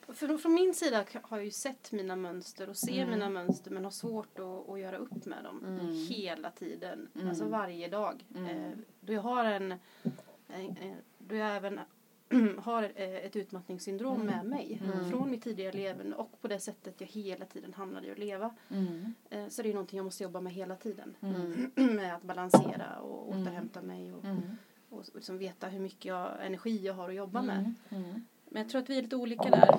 [0.09, 3.85] För, från min sida har jag ju sett mina mönster och ser mina mönster men
[3.85, 7.09] har svårt att, att göra upp med dem hela tiden.
[7.29, 8.25] Alltså varje dag.
[8.35, 9.75] Eh, då jag har en,
[11.19, 11.81] då jag även
[12.59, 17.07] har eh, ett utmattningssyndrom med mig från mitt tidigare levande och på det sättet jag
[17.07, 18.55] hela tiden hamnade i att leva.
[19.31, 21.17] Eh, så det är någonting jag måste jobba med hela tiden.
[21.75, 24.25] med att balansera och återhämta mig och,
[24.91, 27.75] och, och liksom veta hur mycket jag, energi jag har att jobba med.
[28.55, 29.79] Men jag tror att vi är lite olika där.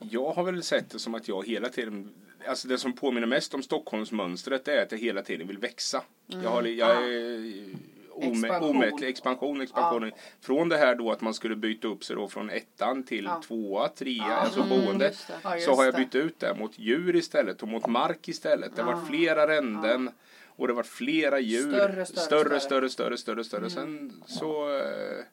[0.00, 2.14] Jag har väl sett det som att jag hela tiden
[2.48, 6.02] Alltså det som påminner mest om Stockholmsmönstret är att jag hela tiden vill växa.
[6.26, 7.64] Jag, har, jag är
[8.12, 8.76] ome, Expansion.
[8.76, 10.12] omättlig expansion, expansion.
[10.40, 13.42] Från det här då att man skulle byta upp sig då från ettan till Ja.
[13.46, 15.12] tvåa, trea, alltså boendet.
[15.12, 15.34] just det.
[15.44, 18.76] Ja, just så har jag bytt ut det mot djur istället och mot mark istället.
[18.76, 20.10] Det har varit flera ränden
[20.46, 21.72] och det har varit flera djur.
[21.72, 23.70] Större, större, större, större, större, större, större.
[23.70, 25.24] Sen så, eh,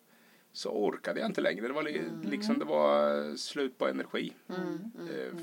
[0.54, 1.68] så orkade jag inte längre.
[1.68, 4.34] Det var li- liksom det var slut på energi.
[4.50, 5.38] Eh,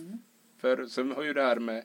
[0.58, 1.84] För sen har ju det här med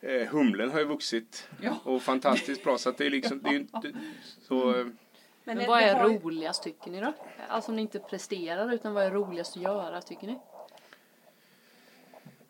[0.00, 1.78] eh, humlen har ju vuxit Ja.
[1.84, 3.92] och fantastiskt bra så att det är liksom det är ju inte
[4.48, 4.86] så eh,
[5.44, 7.12] Men det- vad är roligast tycker ni då?
[7.48, 10.38] Alltså om ni inte presterar utan vad är roligast att göra tycker ni?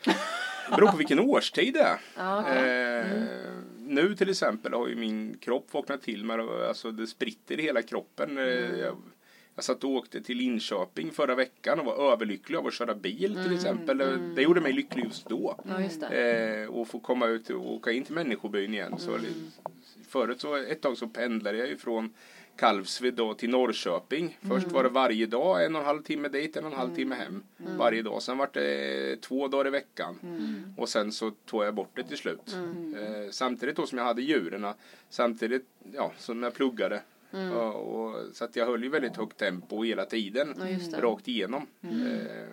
[0.05, 1.99] Det beror på vilken årstid det är.
[2.41, 2.99] Okej.
[2.99, 7.63] Eh, Nu till exempel har ju min kropp vaknat till med alltså det spritter i
[7.63, 8.39] hela kroppen.
[8.39, 8.97] Eh, Jag,
[9.59, 13.39] jag satt och åkte till Linköping förra veckan och var överlycklig av att köra bil
[13.45, 14.01] till exempel.
[14.01, 15.57] Eh, Det gjorde mig lycklig just då.
[15.69, 16.03] Ja, just.
[16.03, 18.95] Eh, och få komma ut och åka in till människobyn igen.
[18.99, 19.19] Så,
[20.09, 22.15] Förut så ett tag så pendlade jag ju från
[22.57, 24.39] Kalvsved då till Norrköping.
[24.49, 26.95] Först var det varje dag en och en halv timme dit, en och en halv
[26.95, 27.43] timme hem.
[27.57, 28.23] Varje dag.
[28.23, 30.19] Sen var det två dagar i veckan.
[30.77, 32.57] Och sen så tog jag bort det till slut.
[32.97, 34.67] Eh, samtidigt då som jag hade djuren.
[35.11, 37.03] Samtidigt ja, som jag pluggade.
[37.31, 40.55] Ja, och, så att jag höll ju väldigt högt tempo hela tiden.
[40.93, 41.01] Ja.
[41.01, 41.67] Rakt igenom.
[41.81, 42.47] Eh,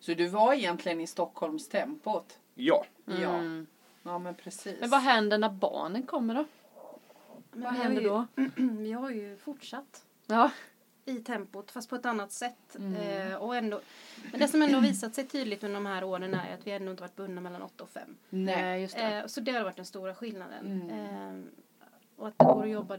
[0.00, 2.38] Så du var egentligen i Stockholmstempot?
[2.54, 2.84] ja.
[3.04, 3.34] Ja.
[3.34, 3.66] Mm.
[4.02, 4.76] Ja men precis.
[4.80, 6.44] Men vad händer när barnen kommer då?
[7.52, 8.26] Men Vad händer ju- då?
[8.78, 10.50] Vi har ju fortsatt Ja.
[11.04, 12.76] i tempot fast på ett annat sätt.
[12.78, 12.94] Mm.
[13.30, 13.80] Eh, och ändå,
[14.30, 16.90] men det som ändå visat sig tydligt under de här åren är att vi ändå
[16.90, 18.16] inte varit bundna mellan 8 och 5.
[18.30, 18.82] Nej.
[18.82, 19.02] just det.
[19.18, 20.66] Eh, så det har varit den stora skillnaden.
[20.90, 20.90] Mm.
[20.90, 21.44] Eh,
[22.16, 22.98] och att det går att jobba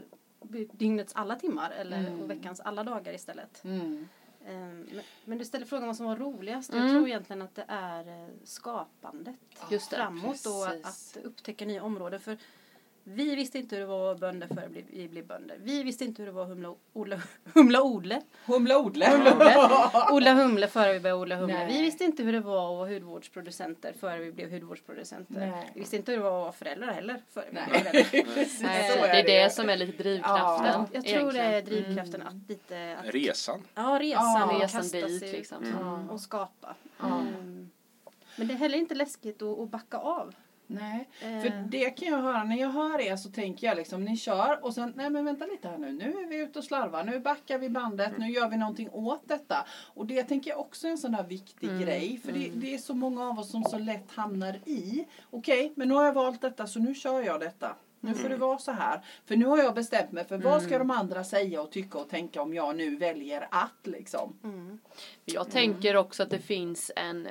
[0.72, 2.20] dygnets alla timmar eller Mm.
[2.22, 3.64] och veckans alla dagar istället.
[3.64, 4.08] Mm.
[4.46, 6.72] Eh, men, men du ställer frågan vad som var roligast.
[6.72, 6.82] Mm.
[6.84, 9.36] Jag tror egentligen att det är eh, skapandet
[9.70, 11.16] Just det, framåt och precis.
[11.16, 12.20] att upptäcka nya områden.
[12.20, 12.38] För
[13.14, 15.56] vi visste inte hur det var att vara bönder före vi- blev bönder.
[15.62, 17.20] Vi visste inte hur det var att humla, odla,
[17.54, 18.22] humla odle.
[18.46, 19.06] Humla odle.
[20.12, 21.54] Odla humle före vi började odla humle.
[21.54, 21.72] Nej.
[21.72, 25.34] Vi visste inte hur det var att vara hudvårdsproducenter före vi blev hudvårdsproducenter.
[25.46, 25.70] Nej.
[25.74, 27.92] Vi visste inte hur det var att vara föräldrar heller före vi blev föräldrar.
[28.62, 30.66] Nej, så det är det som är lite drivkraften.
[30.66, 31.82] Ja, Jag tror det är egentligen.
[31.84, 33.62] drivkraften att lite att, Resan.
[33.74, 35.64] ja, resan, Ja, resan dit, liksom.
[35.64, 36.10] Mm.
[36.10, 36.74] och skapa.
[37.02, 37.70] Mm.
[38.36, 40.34] Men det är heller inte läskigt att, att backa av.
[40.72, 41.40] Nej, Eh.
[41.42, 42.44] för det kan jag höra.
[42.44, 45.46] När jag hör er så tänker jag liksom, ni kör och sen, nej men vänta
[45.46, 45.92] lite här nu.
[45.92, 47.04] Nu är vi ute och slarvar.
[47.04, 48.12] Nu backar vi bandet.
[48.18, 49.66] Nu gör vi någonting åt detta.
[49.94, 52.20] Och det tänker jag också är en sån här viktig Mm, grej.
[52.24, 55.88] För det, det är så många av oss som så lätt hamnar i, okej, men
[55.88, 57.76] nu har jag valt detta så nu kör jag detta.
[58.02, 59.00] Nu får det vara så här.
[59.24, 62.08] För nu har jag bestämt mig för vad ska de andra säga och tycka och
[62.08, 64.36] tänka om jag nu väljer att liksom.
[64.44, 64.78] Mm.
[65.24, 67.28] Jag tänker också att det finns en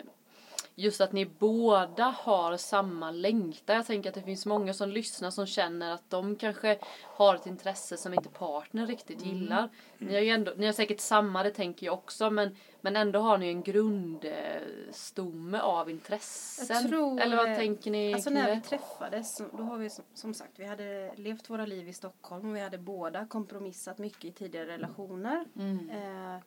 [0.80, 3.76] Just att ni båda har samma längtan.
[3.76, 7.46] Jag tänker att det finns många som lyssnar som känner att de kanske har ett
[7.46, 9.70] intresse som inte partner riktigt gillar.
[9.98, 13.20] Ni har ju ändå, ni har säkert samma, det tänker jag också, men, men ändå
[13.20, 16.88] har ni en grundstomme av intressen.
[16.88, 18.14] Tror, Eller vad tänker ni?
[18.14, 21.94] Alltså när vi träffades, då har vi som, sagt, vi hade levt våra liv i
[21.94, 25.46] Stockholm och vi hade båda kompromissat mycket i tidigare relationer.
[25.92, 26.44] Eh,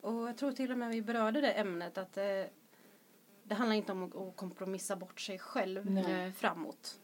[0.00, 2.24] och jag tror till och med vi berörde det ämnet att eh,
[3.44, 6.32] det handlar inte om att, kompromissa bort sig själv Nej.
[6.32, 6.98] framåt.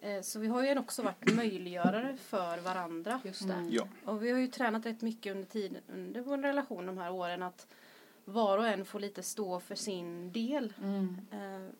[0.00, 3.20] Eh, Så vi har ju också varit möjliggörare för varandra.
[3.24, 3.66] Just det.
[3.70, 3.88] Ja.
[4.04, 7.42] Och vi har ju tränat rätt mycket under tiden, under vår relation de här åren
[7.42, 7.66] att
[8.24, 10.72] var och en får lite stå för sin del.
[10.82, 11.20] Mm.
[11.32, 11.72] Eh,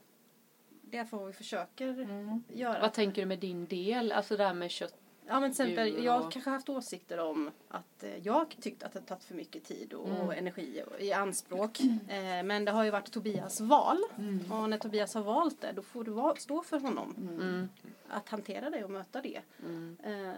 [0.83, 2.45] Det är vad vi försöker Mm.
[2.49, 2.81] göra.
[2.81, 4.13] Vad tänker du med din del?
[4.13, 4.95] Alltså det här med kött.
[5.31, 8.83] Ja men till exempel, djur jag och- kanske haft åsikter om att eh, jag tyckt
[8.83, 10.21] att det tagit för mycket tid och, Mm.
[10.21, 11.81] och energi i anspråk.
[12.09, 13.99] Eh, men det har ju varit Tobias val.
[14.19, 14.53] Mm.
[14.53, 17.15] Och när Tobias har valt det då får du va- stå för honom.
[17.19, 17.69] Mm.
[18.09, 19.41] Att hantera det och möta det.
[19.65, 19.97] Mm.
[20.05, 20.35] Eh,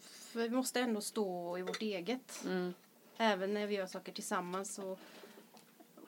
[0.00, 2.42] för vi måste ändå stå i vårt eget.
[2.44, 2.74] Mm.
[3.16, 4.98] Även när vi gör saker tillsammans och,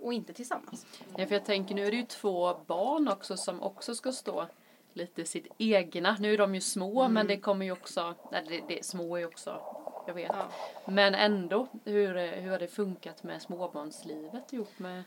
[0.00, 0.86] och inte tillsammans.
[1.16, 4.46] Ja, för jag tänker nu är det ju två barn också som också ska stå
[4.96, 6.16] lite sitt egna.
[6.20, 9.26] Nu är de ju små men det kommer ju också, nej det, det små är
[9.26, 9.60] också,
[10.06, 10.30] jag vet.
[10.34, 10.48] Ja.
[10.84, 15.02] Men ändå, hur, hur har det funkat med småbarnslivet ihop med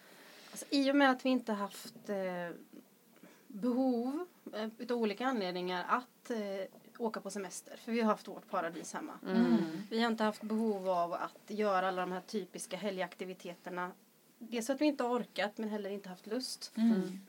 [0.51, 2.55] Alltså, I och med att vi inte haft eh,
[3.47, 6.37] behov eh, utav olika anledningar att eh,
[6.97, 7.77] åka på semester.
[7.77, 9.13] För vi har haft vårt paradis hemma.
[9.27, 9.57] mm.
[9.89, 13.91] Vi har inte haft behov av att göra alla de här typiska helgaktiviteterna.
[14.39, 16.71] Dels att vi inte har orkat men heller inte haft lust.
[16.75, 17.19] Mm.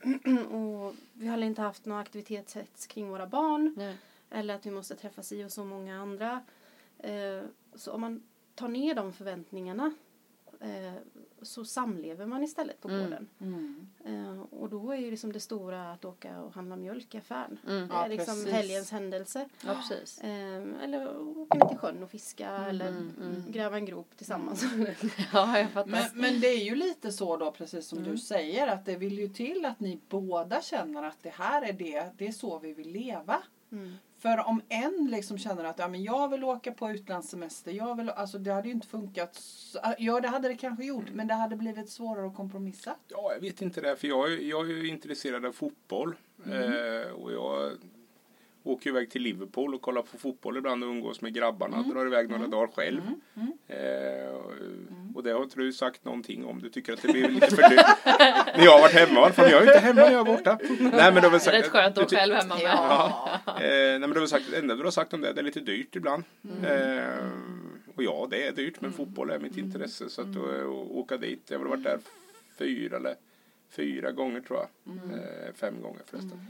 [0.47, 3.73] och vi har heller inte haft någon aktivitetshets kring våra barn.
[3.77, 3.97] Nej.
[4.29, 6.41] Eller att vi måste träffas i och så många andra.
[6.99, 7.41] Eh,
[7.75, 8.23] så om man
[8.55, 9.93] tar ner de förväntningarna
[11.41, 13.03] så samlever man istället på Mm.
[13.03, 13.27] gården.
[13.39, 13.87] Mm.
[14.05, 17.59] Eh, och då är ju liksom det stora att åka och handla mjölk i affären.
[17.67, 17.87] Mm.
[17.87, 18.51] Det Ja, är liksom precis.
[18.53, 19.49] helgens händelse.
[19.65, 20.19] Ja precis.
[20.21, 23.51] Eh, eller åka ner till sjön och fiska eller mm, mm.
[23.51, 24.63] gräva en grop tillsammans.
[25.33, 25.91] Ja, jag fattar.
[25.91, 28.11] Men, men det är ju lite så då, precis som Mm.
[28.11, 31.73] du säger, att det vill ju till att ni båda känner att det här är
[31.73, 33.43] det, det är så vi vill leva.
[34.23, 34.37] Mm.
[34.37, 38.09] För om en liksom känner att ja, men jag vill åka på utlandssemester, jag vill,
[38.09, 39.35] alltså det hade ju inte funkat.
[39.35, 42.95] så- Ja, det hade det kanske gjort, men det hade blivit svårare att kompromissa.
[43.07, 43.95] Ja, jag vet inte det.
[43.95, 46.15] För jag, är- jag är ju intresserad av fotboll.
[46.45, 47.71] Eh, och jag
[48.63, 51.81] åker iväg till Liverpool och kollar på fotboll ibland och umgås med grabbarna.
[51.81, 53.01] Drar iväg några dagar själv.
[53.33, 53.51] Mm.
[53.67, 54.51] Eh, och,
[55.15, 56.59] och det har inte du sagt någonting om.
[56.61, 57.85] Du tycker att det blir lite för dyrt.
[58.57, 59.45] När jag har varit hemma i alla fall.
[59.45, 60.59] Men jag är inte hemma när jag är borta.
[60.79, 62.63] Nej, men Det är sagt, rätt skönt att själv hemma med.
[62.63, 63.29] Ja.
[63.47, 65.45] Eh, nej, men du har sagt, det enda du har sagt om det, det är
[65.45, 66.23] lite dyrt ibland.
[66.63, 67.03] Eh,
[67.95, 70.09] och ja, det är dyrt, men fotboll är mitt intresse.
[70.09, 71.99] Så att då, å- åka dit, jag har varit där
[72.57, 73.15] fyra eller
[73.69, 74.95] fyra gånger tror jag.
[74.95, 76.47] Eh, fem gånger förresten.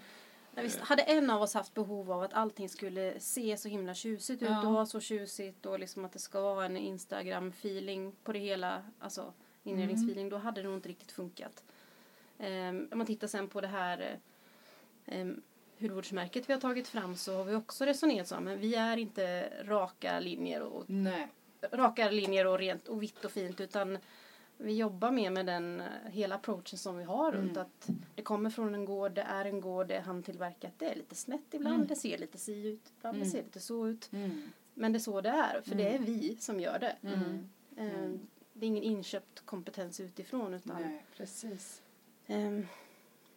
[0.55, 3.93] Ja, visst, hade en av oss haft behov av att allting skulle se så himla
[3.93, 4.67] tjusigt ut Ja.
[4.67, 8.83] och vara så tjusigt och liksom att det ska vara en Instagram-feeling på det hela,
[8.99, 9.33] alltså
[9.63, 11.63] inredningsfeeling, då hade det nog inte riktigt funkat.
[12.37, 14.19] Um, om man tittar sen på det här
[15.05, 15.41] um,
[15.79, 19.53] hudvårdsmärket vi har tagit fram så har vi också resonerat så, men vi är inte
[19.63, 21.27] raka linjer och Nej.
[21.71, 23.97] raka linjer och rent och vitt och fint utan
[24.61, 27.61] vi jobbar mer med den eh, hela approachen som vi har runt Mm.
[27.61, 30.95] att det kommer från en gård, det är en gård, det är handtillverkat, det är
[30.95, 31.87] lite snett ibland, Mm.
[31.87, 33.25] det ser lite si ut, ibland Mm.
[33.27, 34.09] det ser lite så ut.
[34.13, 34.49] Mm.
[34.73, 36.05] Men det är så det är, för det är Mm.
[36.05, 36.95] vi som gör det.
[38.53, 41.81] Det är ingen inköpt kompetens utifrån utan Nej, precis.
[42.27, 42.67] ehm,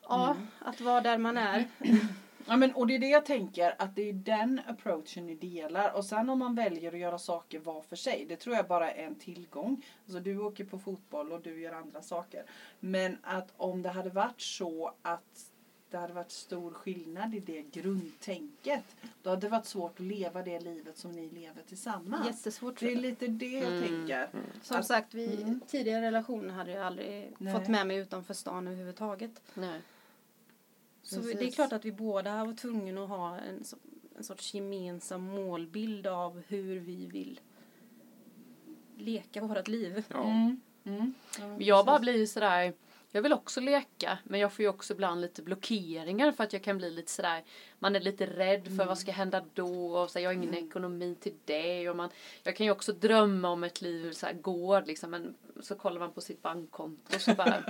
[0.02, 1.68] ja, att vara där man är.
[2.46, 5.92] Ja, men, och det är det jag tänker, att det är den approachen ni delar.
[5.96, 8.90] Och sen om man väljer att göra saker var för sig, det tror jag bara
[8.90, 9.84] är en tillgång.
[10.04, 12.44] Alltså du åker på fotboll och du gör andra saker.
[12.80, 15.50] Men att om det hade varit så att
[15.90, 18.84] det hade varit stor skillnad i det grundtänket.
[19.22, 22.26] Då hade det varit svårt att leva det livet som ni lever tillsammans.
[22.26, 22.80] Jättesvårt.
[22.80, 23.82] Det är lite det jag Mm.
[23.88, 24.28] tänker.
[24.62, 25.60] Som att- sagt, vi, Mm.
[25.66, 27.52] tidigare relationer hade jag aldrig Nej.
[27.54, 29.42] fått med mig utanför stan överhuvudtaget.
[29.54, 29.80] Nej.
[31.04, 31.54] Så vi- det är Precis.
[31.54, 33.62] klart att vi båda var tvungna att ha en,
[34.16, 37.40] en sorts gemensam målbild av hur vi vill
[38.96, 40.04] leka vårt liv.
[40.08, 40.24] Ja.
[40.24, 40.60] Mm.
[40.84, 41.14] Mm.
[41.38, 42.14] Ja, Jag bara precis.
[42.14, 42.72] blir sådär,
[43.14, 46.62] jag vill också leka men jag får ju också ibland lite blockeringar för att jag
[46.62, 47.42] kan bli lite sådär,
[47.78, 51.16] man är lite rädd för vad ska hända då och så, jag har ingen ekonomi
[51.20, 52.10] till det och man,
[52.42, 56.00] jag kan ju också drömma om ett liv så här gård liksom men så kollar
[56.00, 57.54] man på sitt bankkonto så bara,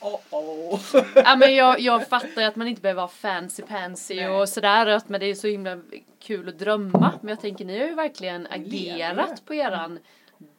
[0.00, 0.80] Oh, oh.
[1.14, 4.28] ja men jag, jag fattar ju att man inte behöver vara fancy pansy Nej.
[4.28, 5.80] och sådär att men det är så himla
[6.18, 7.12] kul att drömma.
[7.20, 9.98] Men jag tänker ni har ju verkligen agerat på eran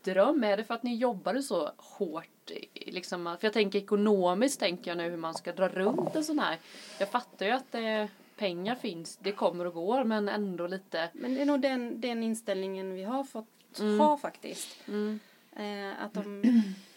[0.04, 0.44] dröm?
[0.44, 2.52] Är det för att ni jobbade så hårt?
[2.74, 6.40] Liksom, för jag tänker ekonomiskt tänker jag nu hur man ska dra runt en sån
[6.40, 6.60] här.
[7.00, 11.10] Jag fattar ju att det, pengar finns, det kommer och går men ändå lite.
[11.14, 13.48] Men det är nog den, den inställningen vi har fått
[13.80, 14.00] Mm.
[14.00, 14.78] ha faktiskt.
[14.88, 15.20] Mm,
[15.56, 16.42] Eh, att om,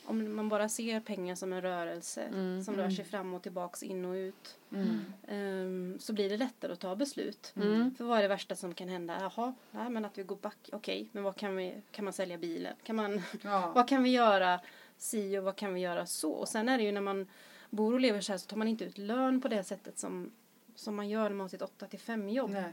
[0.05, 2.65] om man bara ser pengar som en rörelse Mm.
[2.65, 4.59] som rör sig fram och tillbaks, in och ut.
[4.73, 5.01] Mm.
[5.29, 7.53] ehm, så blir det lättare att ta beslut.
[7.57, 7.95] Mm.
[7.95, 9.17] För vad är det värsta som kan hända?
[9.21, 10.69] Jaha, nej, men att vi går back.
[10.73, 12.75] Okej, men vad kan vi, kan man sälja bilen?
[12.83, 13.73] Kan man, Ja.
[13.75, 14.61] vad kan vi göra
[14.97, 16.33] si och vad kan vi göra så?
[16.33, 17.27] Och sen är det ju när man
[17.71, 20.31] bor och lever så här så tar man inte ut lön på det sättet som
[20.77, 22.51] som man gör när man har sitt 8 till 5 jobb.
[22.51, 22.73] Nej.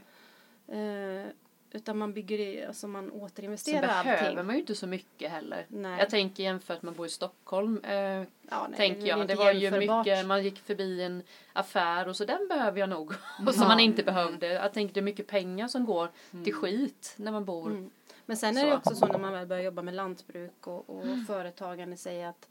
[1.74, 4.46] Utan man bygger i, alltså man Sen återinvesterar behöver allting.
[4.46, 5.66] man ju inte så mycket heller.
[5.68, 5.98] Nej.
[5.98, 7.80] Jag tänker jämfört med att bo i Stockholm.
[7.84, 8.26] Eh, ja,
[8.68, 9.28] nej, tänker jag.
[9.28, 13.12] Det var ju mycket, man gick förbi en affär och så den behöver jag nog.
[13.46, 13.68] Och som Ja.
[13.68, 14.46] man inte behövde.
[14.46, 16.08] Jag tänkte det är mycket pengar som går
[16.44, 17.70] till skit när man bor.
[17.70, 17.90] Mm.
[18.26, 18.76] Men sen är det Så.
[18.78, 22.48] också så när man väl börjar jobba med lantbruk och, och företagande säger att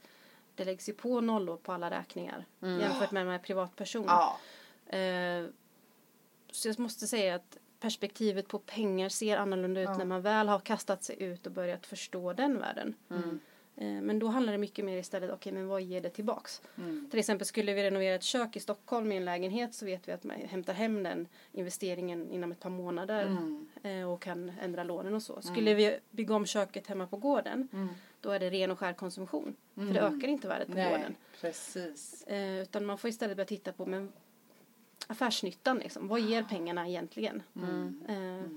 [0.54, 2.80] det läggs ju på nollor på alla räkningar Mm.
[2.80, 4.04] jämfört med när man är privatperson.
[4.06, 4.38] Ja.
[4.98, 5.44] Eh,
[6.52, 9.96] så jag måste säga att perspektivet på pengar ser annorlunda ut Ja.
[9.98, 12.94] när man väl har kastat sig ut och börjat förstå den världen.
[13.10, 13.40] Mm.
[13.76, 16.62] Eh, men då handlar det mycket mer istället, okej men vad ger det tillbaks?
[16.78, 17.08] Mm.
[17.10, 20.12] Till exempel skulle vi renovera ett kök i Stockholm i en lägenhet så vet vi
[20.12, 23.68] att man hämtar hem den investeringen inom ett par månader Mm.
[23.82, 25.42] eh, och kan ändra lånen och så.
[25.42, 27.88] Skulle vi bygga om köket hemma på gården Mm.
[28.20, 29.56] då är det ren och skär konsumtion.
[29.74, 30.16] För det Mm.
[30.18, 31.14] ökar inte värdet på Nej, gården.
[31.40, 32.22] precis.
[32.26, 34.12] Eh, utan man får istället börja titta på men
[35.12, 36.08] affärsnyttan liksom.
[36.08, 37.42] Vad ger pengarna egentligen?
[37.56, 38.02] Mm.
[38.08, 38.48] Eh,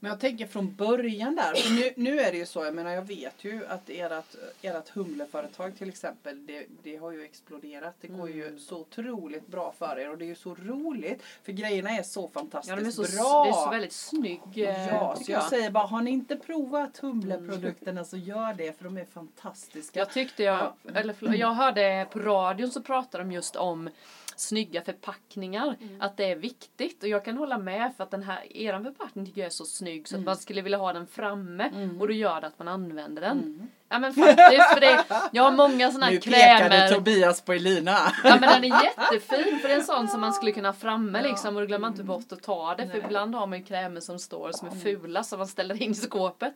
[0.00, 2.90] Men jag tänker från början där, för nu, nu är det ju så, jag menar
[2.90, 7.94] jag vet ju att ert, ert humleföretag till exempel, det, det har ju exploderat.
[8.00, 8.36] Det går Mm.
[8.38, 12.02] ju så otroligt bra för er och det är ju så roligt för grejerna är
[12.02, 13.44] så fantastiskt Ja, de är så, bra.
[13.44, 14.40] det är så väldigt snygg.
[14.54, 15.48] eh, Ja, så tycker jag jag.
[15.50, 19.98] säger bara, har ni inte provat humleprodukterna så gör det för de är fantastiska.
[19.98, 23.90] Jag tyckte jag, eller förlåt, jag hörde på radion så pratade de just om
[24.36, 25.76] snygga förpackningar.
[25.98, 27.02] Att det är viktigt.
[27.02, 29.64] Och jag kan hålla med för att den här, eran förpackning tycker jag är så
[29.64, 31.70] snygg så att man skulle vilja ha den framme.
[32.00, 33.68] Och då gör det att man använder den.
[33.88, 36.88] Ja men faktiskt för det, jag har många sådana här nu pekade krämer.
[36.94, 37.96] Tobias på Elina.
[38.24, 40.72] Ja men den är jättefin för det är en sån som man skulle kunna ha
[40.74, 43.02] framme liksom och då glömmer man inte bort att ta det för Nej.
[43.06, 45.94] ibland har man ju krämer som står som är fula som man ställer in i
[45.94, 46.54] skåpet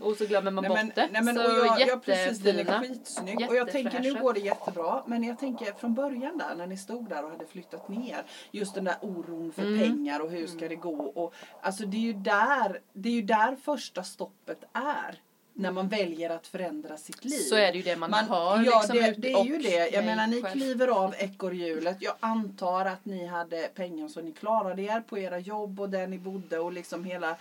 [0.00, 1.08] och så glömmer man Nej men, bort det.
[1.12, 2.80] nej men så och jag, ja, precis, den är jättefina.
[2.94, 3.48] skitsnygg.
[3.48, 5.02] Och jag tänker nu går det jättebra.
[5.06, 8.22] Men jag tänker från början där när ni stod där och hade flyttat ner.
[8.50, 9.80] Just den där oron för Mm.
[9.80, 10.96] pengar och hur ska det gå.
[11.04, 15.20] Och, alltså det är ju där, det är ju där första stoppet är.
[15.54, 17.38] När man väljer att förändra sitt liv.
[17.38, 19.88] Så är det ju det man, hör ja, liksom det, det är ju det.
[19.92, 20.52] Jag menar ni själv.
[20.52, 21.96] kliver av ekorrhjulet.
[22.00, 26.06] Jag antar att ni hade pengar så ni klarade er på era jobb och där
[26.06, 27.36] ni bodde och liksom hela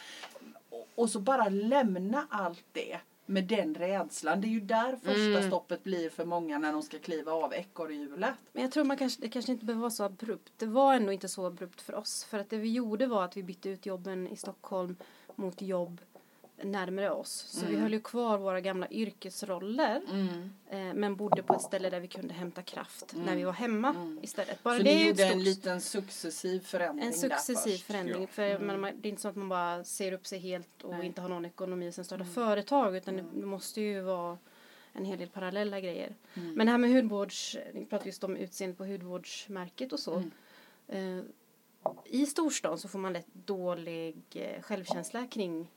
[0.69, 4.41] och- och så bara lämna allt det med den rädslan.
[4.41, 5.47] Det är ju där första Mm.
[5.47, 8.33] stoppet blir för många när de ska kliva av ekorrhjulet.
[8.53, 10.51] Men jag tror man kanske, det kanske inte behöver vara så abrupt.
[10.57, 12.23] Det var ändå inte så abrupt för oss.
[12.23, 14.95] För att det vi gjorde var att vi bytte ut jobben i Stockholm
[15.35, 16.01] mot jobb
[16.63, 17.31] närmare oss.
[17.31, 20.01] Så vi höll ju kvar våra gamla yrkesroller.
[20.69, 24.17] Eh, men bodde på ett ställe där vi kunde hämta kraft när vi var hemma
[24.21, 24.63] istället.
[24.63, 27.85] Bara så det ni gjorde en liten successiv förändring en successiv först.
[27.85, 28.21] förändring.
[28.21, 28.27] ja.
[28.27, 30.93] För menar, man- det är inte så att man bara ser upp sig helt och
[30.93, 31.05] Nej.
[31.05, 32.95] inte har någon ekonomi och sen startar företag.
[32.97, 34.37] Utan det, måste ju vara
[34.93, 36.15] en hel del parallella grejer.
[36.33, 40.23] Men det här med hudvårds, vi pratar just om utseende på hudvårdsmärket och så.
[40.87, 41.19] Eh,
[42.05, 45.71] I storstan så får man lätt dålig eh, självkänsla kring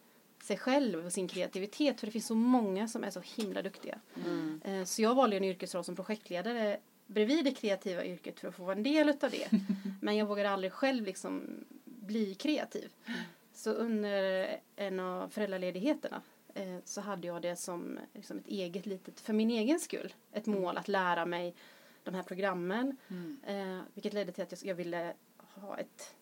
[0.44, 2.00] sig själv och sin kreativitet.
[2.00, 3.98] För det finns så många som är så himla duktiga.
[4.64, 8.64] Eh, så jag valde en yrkesroll som projektledare bredvid det kreativa yrket för att få
[8.64, 9.48] vara en del utav det.
[10.02, 12.92] Men jag vågade aldrig själv liksom bli kreativ.
[13.54, 16.22] Så under en av föräldraledigheterna
[16.54, 20.46] eh, så hade jag det som liksom ett eget litet, för min egen skull, ett
[20.46, 21.54] mål att lära mig
[22.02, 22.96] de här programmen.
[23.46, 26.14] Eh, vilket ledde till att jag ville ha ett,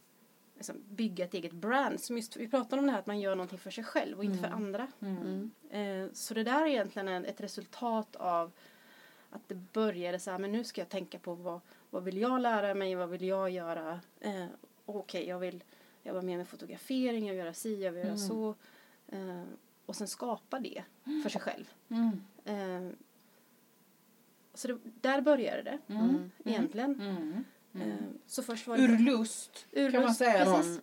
[0.63, 2.01] liksom, bygga ett eget brand.
[2.01, 4.25] Som just, vi pratade om det här att man gör någonting för sig själv och
[4.25, 4.89] inte för andra.
[5.71, 8.53] Eh, så det där är egentligen en, ett resultat av
[9.31, 12.41] att det började så här, men nu ska jag tänka på vad, vad vill jag
[12.41, 14.01] lära mig, vad vill jag göra?
[14.21, 14.47] Eh,
[14.85, 15.65] Okej, jag vill
[16.03, 18.55] jobba mer med fotografering, jag vill göra si, jag vill göra så.
[19.09, 19.43] Eh,
[19.87, 20.83] och sen skapa det
[21.23, 21.73] för sig själv.
[21.89, 22.21] Mm.
[22.45, 22.93] Eh,
[24.55, 26.31] så det, där började det Mm.
[26.45, 27.45] egentligen.
[27.75, 27.89] Mm.
[27.91, 30.57] Eh, så först var det Ur lust Ur kan man lust, säga då.
[30.57, 30.81] precis.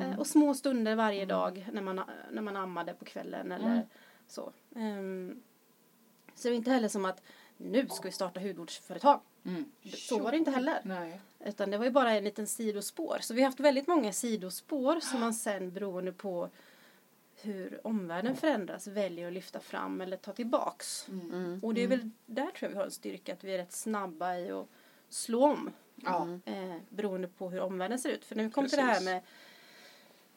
[0.00, 2.00] Eh, Och små stunder varje dag när man,
[2.32, 3.82] när man ammade på kvällen eller Mm.
[4.26, 4.52] så.
[4.76, 5.42] Ehm,
[6.34, 7.22] så det var inte heller som att
[7.56, 9.20] nu ska vi starta hudvårdsföretag.
[9.44, 9.64] Mm.
[9.96, 10.80] Så var det inte heller.
[10.84, 11.20] Nej.
[11.44, 13.18] Utan det var ju bara en liten sidospår.
[13.20, 16.48] Så vi har haft väldigt många sidospår som man sen beroende på
[17.42, 21.08] hur omvärlden förändras väljer att lyfta fram eller ta tillbaks.
[21.08, 21.60] Mm.
[21.62, 23.72] Och det är väl där tror jag vi har en styrka att vi är rätt
[23.72, 24.66] snabba i att
[25.08, 25.70] slå om.
[26.04, 26.38] Ja.
[26.44, 28.24] Eh, beroende på hur omvärlden ser ut.
[28.24, 29.04] För när vi kom till det här Precis.
[29.04, 29.22] med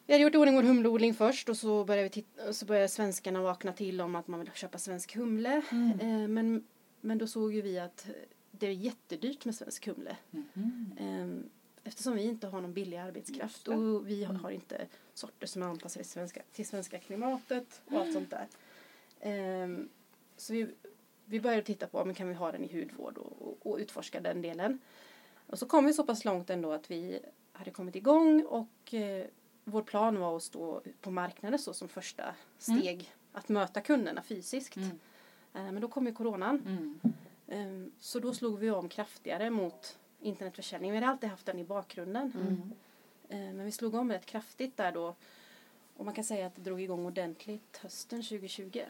[0.06, 2.88] vi hade gjort i ordning vår humleodling först och så började, vi titta, så började
[2.88, 5.62] svenskarna vakna till om att man vill köpa svensk humle.
[6.02, 6.68] Eh, men,
[7.02, 8.08] men då såg ju vi att
[8.52, 10.18] det är jättedyrt med svensk humle.
[10.98, 11.28] Eh,
[11.84, 15.66] eftersom vi inte har någon billig arbetskraft och vi har, har inte sorter som är
[15.68, 18.48] anpassade till svenska, till svenska klimatet och allt sånt där.
[19.20, 19.68] Eh,
[20.38, 20.68] så vi,
[21.26, 24.20] vi började titta på om kan vi ha den i hudvård och, och, och utforska
[24.20, 24.80] den delen.
[25.54, 27.20] Och så kom vi så pass långt ändå att vi
[27.52, 29.26] hade kommit igång och eh,
[29.64, 34.76] vår plan var att stå på marknaden så som första steg att möta kunderna fysiskt.
[34.76, 35.00] Mm.
[35.54, 36.62] Eh, men då kom ju coronan.
[36.66, 37.00] Mm.
[37.48, 40.92] Eh, så då slog vi om kraftigare mot internetförsäljning.
[40.92, 42.32] Vi hade alltid haft den i bakgrunden.
[42.36, 42.72] Mm.
[43.30, 45.16] Eh, men vi slog om rätt kraftigt där då.
[45.98, 48.82] Och man kan säga att det drog igång ordentligt hösten 2020.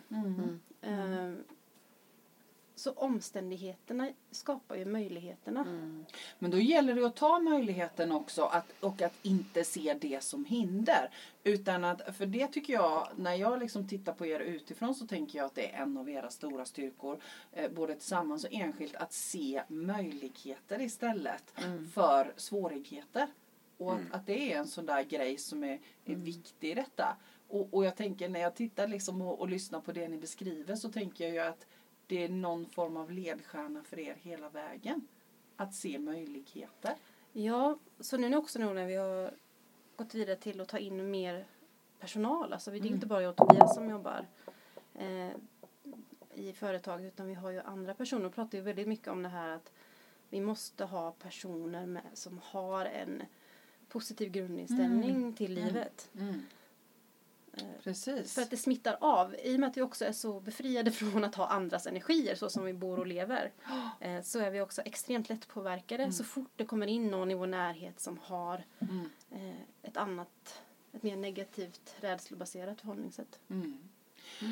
[2.73, 2.79] Mm.
[2.79, 5.61] Så omständigheterna skapar ju möjligheterna.
[5.61, 6.05] Mm.
[6.39, 10.45] Men då gäller det att ta möjligheten också att, och att inte se det som
[10.45, 11.09] hinder.
[11.43, 15.37] Utan att, för det tycker jag, när jag liksom tittar på er utifrån så tänker
[15.37, 17.19] jag att det är en av era stora styrkor,
[17.51, 21.53] eh, både tillsammans och enskilt, att se möjligheter istället
[21.93, 23.27] för svårigheter.
[23.77, 27.17] Och att, att det är en sån där grej som är, är viktig i detta.
[27.47, 30.75] Och, och jag tänker när jag tittar liksom och, och lyssnar på det ni beskriver
[30.75, 31.65] så tänker jag ju att
[32.07, 35.07] det är någon form av ledstjärna för er hela vägen.
[35.55, 36.95] Att se möjligheter.
[37.31, 39.33] Ja, så nu också nu när vi har
[39.95, 41.45] gått vidare till att ta in mer
[41.99, 42.53] personal.
[42.53, 44.25] Alltså det är inte bara jag och Tobias som jobbar
[44.93, 45.29] eh,
[46.33, 48.23] i företaget utan vi har ju andra personer.
[48.23, 49.71] Vi pratar ju väldigt mycket om det här att
[50.29, 53.23] vi måste ha personer med, som har en
[53.89, 56.09] positiv grundinställning till livet.
[56.19, 56.35] Eh,
[57.83, 58.33] Precis.
[58.33, 59.35] För att det smittar av.
[59.43, 62.49] I och med att vi också är så befriade från att ha andras energier så
[62.49, 63.51] som vi bor och lever.
[63.99, 66.11] Eh, så är vi också extremt lättpåverkade.
[66.11, 69.09] Så fort det kommer in någon i vår närhet som har Mm.
[69.31, 70.61] eh, ett annat,
[70.93, 73.39] ett mer negativt rädslobaserat förhållningssätt.
[73.49, 73.77] Mm.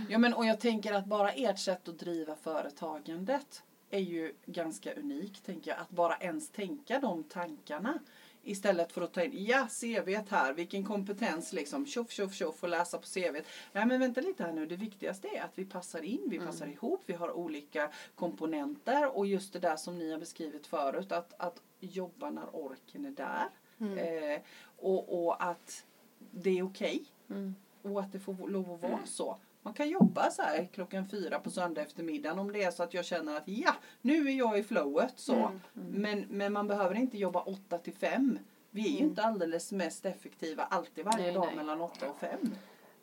[0.10, 4.94] Ja, men, och jag tänker att bara ert sätt att driva företagandet är ju ganska
[4.94, 5.80] unikt, tänker jag.
[5.80, 8.00] Att bara ens tänka de tankarna.
[8.44, 12.70] Istället för att ta in, ja CVt här, vilken kompetens liksom, tjoff tjoff tjoff och
[12.70, 13.46] läsa på CVt.
[13.72, 16.68] Nej men vänta lite här nu, det viktigaste är att vi passar in, vi passar
[16.68, 21.34] ihop, vi har olika komponenter och just det där som ni har beskrivit förut, att,
[21.38, 23.50] att jobba när orken är där.
[23.98, 24.42] Eh,
[24.78, 25.86] och, och att
[26.32, 27.06] det är okej.
[27.30, 27.56] Mm.
[27.82, 29.38] Och att det får lov att vara så.
[29.64, 32.94] Man kan jobba så här klockan fyra på söndag eftermiddagen om det är så att
[32.94, 35.36] jag känner att ja, nu är jag i flowet så.
[35.36, 38.40] Mm, Men, men man behöver inte jobba åtta till fem.
[38.72, 41.56] Vi är ju inte alldeles mest effektiva alltid varje Nej, dag nej.
[41.56, 42.56] mellan åtta och fem.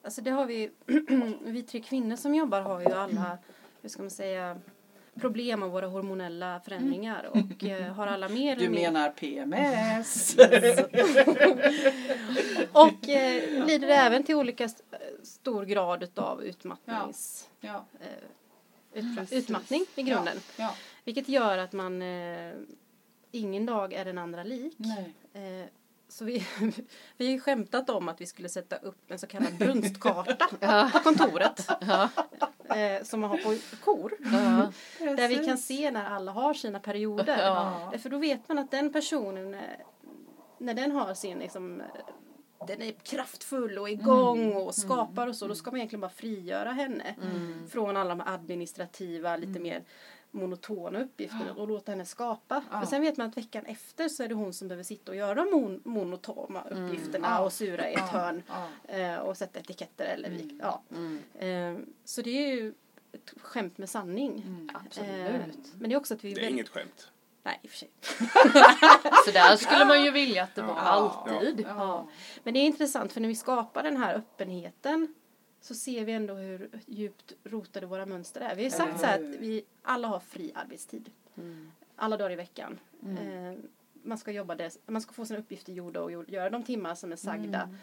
[0.02, 0.70] Alltså det har vi,
[1.44, 3.38] vi tre kvinnor som jobbar har ju alla,
[3.82, 4.60] hur ska man säga,
[5.20, 10.36] problem av våra hormonella förändringar och eh, har alla mer Du menar PMS?
[12.72, 14.68] Och eh, lider även till olika
[15.22, 17.84] stor grad utav utmattnings, ja.
[18.00, 18.08] eh,
[18.92, 19.44] ut, Precis.
[19.44, 20.36] utmattning i grunden.
[20.56, 20.74] ja.
[21.04, 22.52] Vilket gör att man eh,
[23.30, 24.74] ingen dag är den andra lik.
[24.76, 25.14] Nej.
[25.32, 25.66] Eh,
[26.08, 26.46] så vi,
[27.16, 30.90] vi har skämtat om att vi skulle sätta upp en så kallad brunstkarta Ja.
[30.92, 31.68] på kontoret.
[31.80, 32.08] Ja.
[32.76, 34.12] Eh, som man har på kor.
[34.20, 34.72] Ja.
[34.98, 37.38] Där vi kan se när alla har sina perioder.
[37.46, 37.92] Ja.
[37.98, 39.56] För då vet man att den personen,
[40.58, 41.82] när den har sin liksom,
[42.66, 46.72] den är kraftfull och igång och skapar och så, då ska man egentligen bara frigöra
[46.72, 47.14] henne
[47.70, 49.82] från alla de administrativa, lite mer
[50.30, 52.64] monotona uppgifterna och låta henne skapa.
[52.70, 52.78] Ja.
[52.78, 55.16] Men sen vet man att veckan efter så är det hon som behöver sitta och
[55.16, 57.44] göra de mon- monotona uppgifterna Ja.
[57.44, 58.18] och sura i ett Ja.
[58.18, 58.94] hörn Ja.
[58.96, 60.52] eh, och sätta etiketter eller vik.
[60.62, 60.82] Ja.
[60.90, 61.18] Mm.
[61.78, 62.74] Eh, så det är ju
[63.12, 64.42] ett skämt med sanning.
[64.46, 64.68] Mm.
[64.74, 65.72] Absolut.
[65.78, 67.10] men det är också att vi Det är inget skämt.
[67.48, 67.90] Nej, i och för sig.
[69.24, 70.80] Så där skulle man ju vilja att det var Ja.
[70.80, 71.60] alltid.
[71.68, 72.08] Ja.
[72.42, 75.14] Men det är intressant för när vi skapar den här öppenheten
[75.60, 78.54] så ser vi ändå hur djupt rotade våra mönster är.
[78.54, 81.10] Vi har sagt så här att vi alla har fri arbetstid.
[81.36, 81.72] Mm.
[81.96, 82.78] Alla dagar i veckan.
[83.02, 83.52] Mm.
[83.52, 83.58] Eh,
[84.02, 87.12] man, ska jobba där, man ska få sina uppgifter gjorda och göra de timmar som
[87.12, 87.62] är sagda.
[87.62, 87.76] Mm.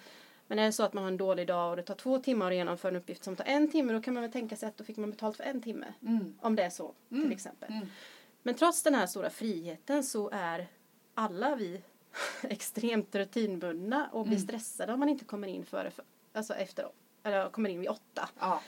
[0.47, 2.47] Men är det så att man har en dålig dag och det tar två timmar
[2.51, 4.77] att genomföra en uppgift som tar en timme då kan man väl tänka sig att
[4.77, 5.85] då fick man betalt för en timme.
[6.01, 6.35] Mm.
[6.41, 7.23] Om det är så Mm.
[7.23, 7.69] till exempel.
[8.45, 8.53] Mm.
[8.53, 10.67] Men trots den här stora friheten så är
[11.13, 11.81] alla vi
[12.43, 14.47] extremt rutinbundna och blir Mm.
[14.47, 15.91] stressade om man inte kommer in före,
[16.33, 16.87] alltså efter,
[17.23, 18.29] eller kommer in vid åtta.
[18.39, 18.61] Ja,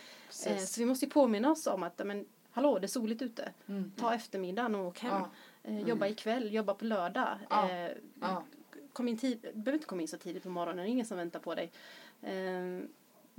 [0.45, 3.51] Eh, så vi måste ju påminna oss om att men, hallå, det är soligt ute.
[3.67, 3.91] Mm.
[3.97, 5.11] Ta eftermiddagen och åk hem.
[5.21, 5.29] Ja.
[5.63, 7.39] Eh, jobba ikväll, jobba på lördag.
[7.49, 7.69] Ja.
[7.71, 8.43] Eh, Ja.
[8.93, 11.17] kom in tid, behöver inte komma in så tidigt på morgonen, det är ingen som
[11.17, 11.71] väntar på dig.
[12.21, 12.81] Eh,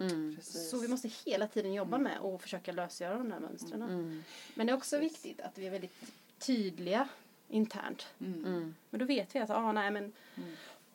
[0.00, 0.36] Mm.
[0.42, 3.82] Så vi måste hela tiden jobba med och försöka lösgöra de här mönstren.
[3.82, 4.22] Mm.
[4.54, 6.02] Men det är också viktigt att vi är väldigt
[6.38, 7.08] tydliga
[7.48, 8.06] internt.
[8.20, 8.44] Mm.
[8.44, 8.74] Mm.
[8.90, 10.48] Men då vet vi att ah, nej, men Mm.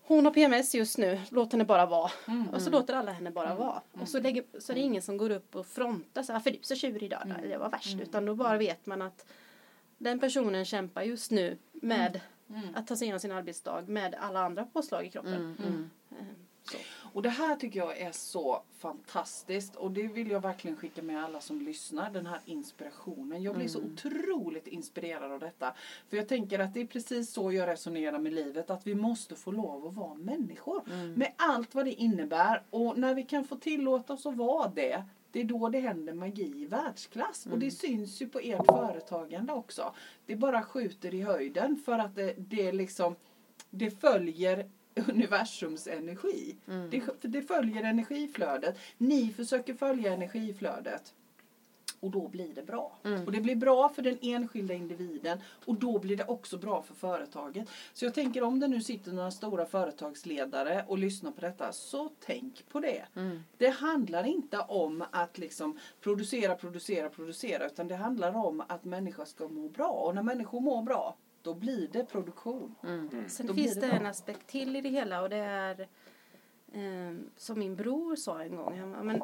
[0.06, 2.12] hon har PMS just nu, låt henne bara vara.
[2.28, 2.50] Mm.
[2.50, 3.82] Och så låter alla henne bara vara.
[3.92, 6.52] Och så, lägger, så är det ingen som går upp och frontar så här, för
[6.52, 7.50] du är så tjurig idag, Mm.
[7.50, 7.94] det var värst.
[7.94, 8.02] Mm.
[8.02, 9.26] Utan då bara vet man att
[9.98, 12.20] den personen kämpar just nu med
[12.50, 12.76] Mm.
[12.76, 15.90] att ta sig igenom sin arbetsdag med alla andra påslag i kroppen.
[16.72, 16.74] Mm.
[16.74, 16.84] Mm.
[16.84, 17.10] Så.
[17.14, 21.24] Och det här tycker jag är så fantastiskt och det vill jag verkligen skicka med
[21.24, 23.44] alla som lyssnar, den här inspirationen.
[23.44, 25.74] Jag blir så otroligt inspirerad av detta.
[26.10, 29.36] För jag tänker att det är precis så jag resonerar med livet, att vi måste
[29.36, 30.82] få lov att vara människor.
[31.18, 35.04] Med allt vad det innebär och när vi kan få tillåta oss att vara det,
[35.32, 37.46] det är då det händer magi i världsklass.
[37.46, 39.94] Och det syns ju på ert företagande också.
[40.26, 43.16] Det bara skjuter i höjden för att det, det liksom
[43.70, 44.70] det följer
[45.10, 46.56] universums energi.
[46.92, 48.78] Det, för det följer energiflödet.
[48.98, 51.14] Ni försöker följa energiflödet.
[52.00, 52.98] Och då blir det bra.
[53.26, 56.94] Och det blir bra för den enskilda individen och då blir det också bra för
[56.94, 57.70] företaget.
[57.94, 62.10] Så jag tänker om det nu sitter några stora företagsledare och lyssnar på detta, så
[62.20, 63.06] tänk på det.
[63.58, 69.26] Det handlar inte om att liksom producera, producera, producera utan det handlar om att människor
[69.26, 69.90] ska må bra.
[69.92, 72.76] Och när människor mår bra, då blir det produktion.
[73.28, 75.80] Sen Då finns det det en aspekt till i det hela och det är
[76.72, 78.80] eh, som min bror sa en gång.
[78.80, 79.22] Han, men,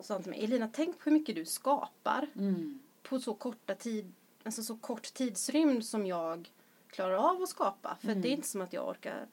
[0.00, 2.78] sa han till mig, Elina tänk på hur mycket du skapar Mm.
[3.02, 4.12] på så korta tid,
[4.44, 6.52] alltså så kort tidsrymd som jag
[6.90, 7.96] klarar av att skapa.
[8.00, 8.22] För Mm.
[8.22, 9.26] det är inte som att jag orkar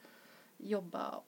[0.58, 1.20] jobba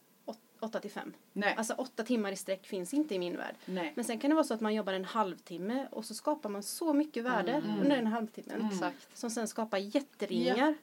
[0.60, 1.12] 8 till 5.
[1.32, 1.54] Nej.
[1.58, 3.54] Alltså åtta timmar i sträck finns inte i min värld.
[3.64, 3.92] Nej.
[3.96, 6.62] Men sen kan det vara så att man jobbar en halvtimme och så skapar man
[6.62, 7.80] så mycket värde Mm.
[7.80, 8.68] under den halvtimmen.
[8.72, 9.18] Exakt.
[9.18, 10.74] Som sen skapar jätteringar.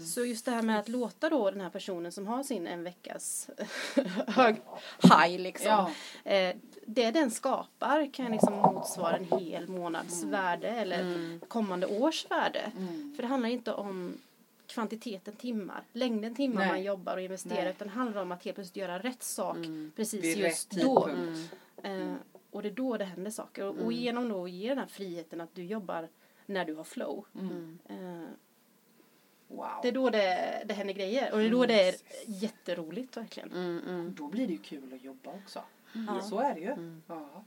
[0.00, 2.84] Så just det här med att låta då den här personen som har sin en
[2.84, 3.50] veckas
[4.26, 4.56] hög
[5.02, 5.90] high liksom.
[6.24, 6.30] Ja.
[6.30, 6.56] Eh,
[6.86, 12.72] det den skapar kan liksom motsvara en hel månads värde eller kommande års värde.
[12.76, 13.12] Mm.
[13.16, 14.18] För det handlar inte om
[14.66, 16.68] kvantiteten timmar, längden timmar Nej.
[16.68, 17.70] man jobbar och investerar Nej.
[17.70, 19.56] utan det handlar om att helt plötsligt göra rätt sak
[19.96, 21.10] precis Vid just då.
[21.82, 22.14] Eh,
[22.50, 23.64] och det är då det händer saker.
[23.64, 26.08] Och, och genom då att ge den här friheten att du jobbar
[26.46, 27.24] när du har flow.
[27.88, 27.96] Eh,
[29.50, 29.68] Wow.
[29.82, 31.32] det är då det, det händer grejer.
[31.32, 31.94] Och det är då det är
[32.26, 33.52] jätteroligt verkligen.
[33.52, 34.14] Mm, mm.
[34.14, 35.62] Då blir det ju kul att jobba också.
[35.92, 36.20] Ja.
[36.20, 37.00] Så är det ju.
[37.06, 37.44] Ja.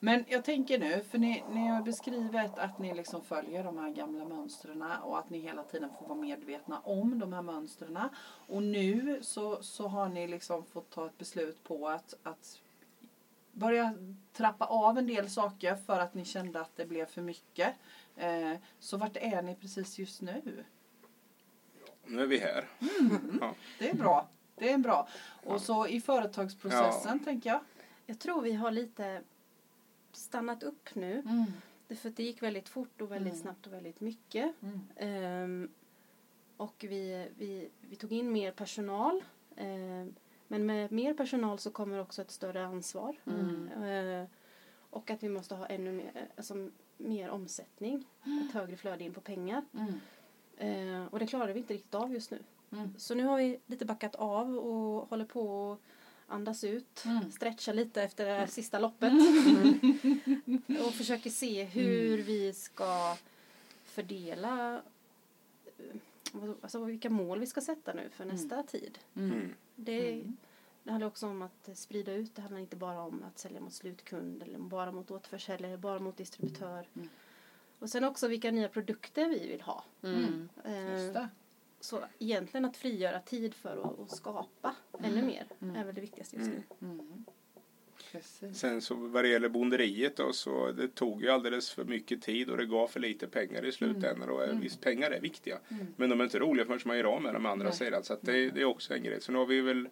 [0.00, 3.90] Men jag tänker nu, för ni, ni har beskrivit att ni liksom följer de här
[3.90, 7.98] gamla mönstren och att ni hela tiden får vara medvetna om de här mönstren.
[8.46, 12.60] Och nu så, så har ni liksom fått ta ett beslut på att, att
[13.52, 13.94] börja
[14.32, 17.74] trappa av en del saker för att ni kände att det blev för mycket.
[18.16, 20.64] Eh, så vart är ni precis just nu?
[22.08, 22.68] Nu är vi här.
[23.40, 23.54] Ja.
[23.78, 24.28] Det är bra.
[24.54, 25.08] Det är bra.
[25.44, 27.60] Och så i företagsprocessen tänker jag.
[28.06, 29.22] Jag tror vi har lite
[30.12, 31.22] stannat upp nu.
[31.88, 33.42] Därför att det gick väldigt fort och väldigt Mm.
[33.42, 34.54] snabbt och väldigt mycket.
[34.62, 34.80] Mm.
[34.96, 35.68] Ehm,
[36.56, 39.24] och vi, vi, vi tog in mer personal.
[39.56, 40.14] Ehm,
[40.48, 43.16] men med mer personal så kommer också ett större ansvar.
[43.26, 43.68] Mm.
[43.82, 44.26] Ehm,
[44.90, 48.04] och att vi måste ha ännu mer, alltså, mer omsättning.
[48.48, 49.64] Ett högre flöde in på pengar.
[50.58, 50.88] Mm.
[50.88, 52.38] Ehm, och det klarar vi inte riktigt av just nu.
[52.72, 52.94] Mm.
[52.96, 55.78] Så nu har vi lite backat av och håller på att
[56.34, 57.04] andas ut.
[57.04, 57.32] Mm.
[57.32, 59.12] Stretcha lite efter det här sista loppet.
[60.86, 63.16] och försöker se hur vi ska
[63.84, 64.82] fördela
[65.78, 68.98] eh, alltså vilka mål vi ska sätta nu för nästa tid.
[69.16, 69.54] Mm.
[69.74, 70.24] Det,
[70.82, 72.34] det handlar också om att sprida ut.
[72.34, 76.16] Det handlar inte bara om att sälja mot slutkund eller bara mot återförsäljare, bara mot
[76.16, 76.88] distributör.
[76.94, 77.08] Mm.
[77.78, 79.84] Och sen också vilka nya produkter vi vill ha.
[80.02, 80.48] Mm.
[80.64, 81.28] Eh, Just det.
[81.80, 85.46] så egentligen att frigöra tid för att, att skapa ännu mer
[85.76, 86.62] är väl det viktigaste just nu.
[86.82, 87.24] Mm.
[88.12, 88.58] Precis.
[88.58, 92.50] Sen så vad det gäller bonderiet då så det tog ju alldeles för mycket tid
[92.50, 94.30] och det gav för lite pengar i slutändan.
[94.30, 95.58] Och eh, visst pengar är viktiga.
[95.96, 97.76] Men de är inte roliga förrän man gör av med dem andra Nej.
[97.76, 98.04] sidan.
[98.04, 99.20] Så att det, det är också en grej.
[99.20, 99.88] Så nu har vi väl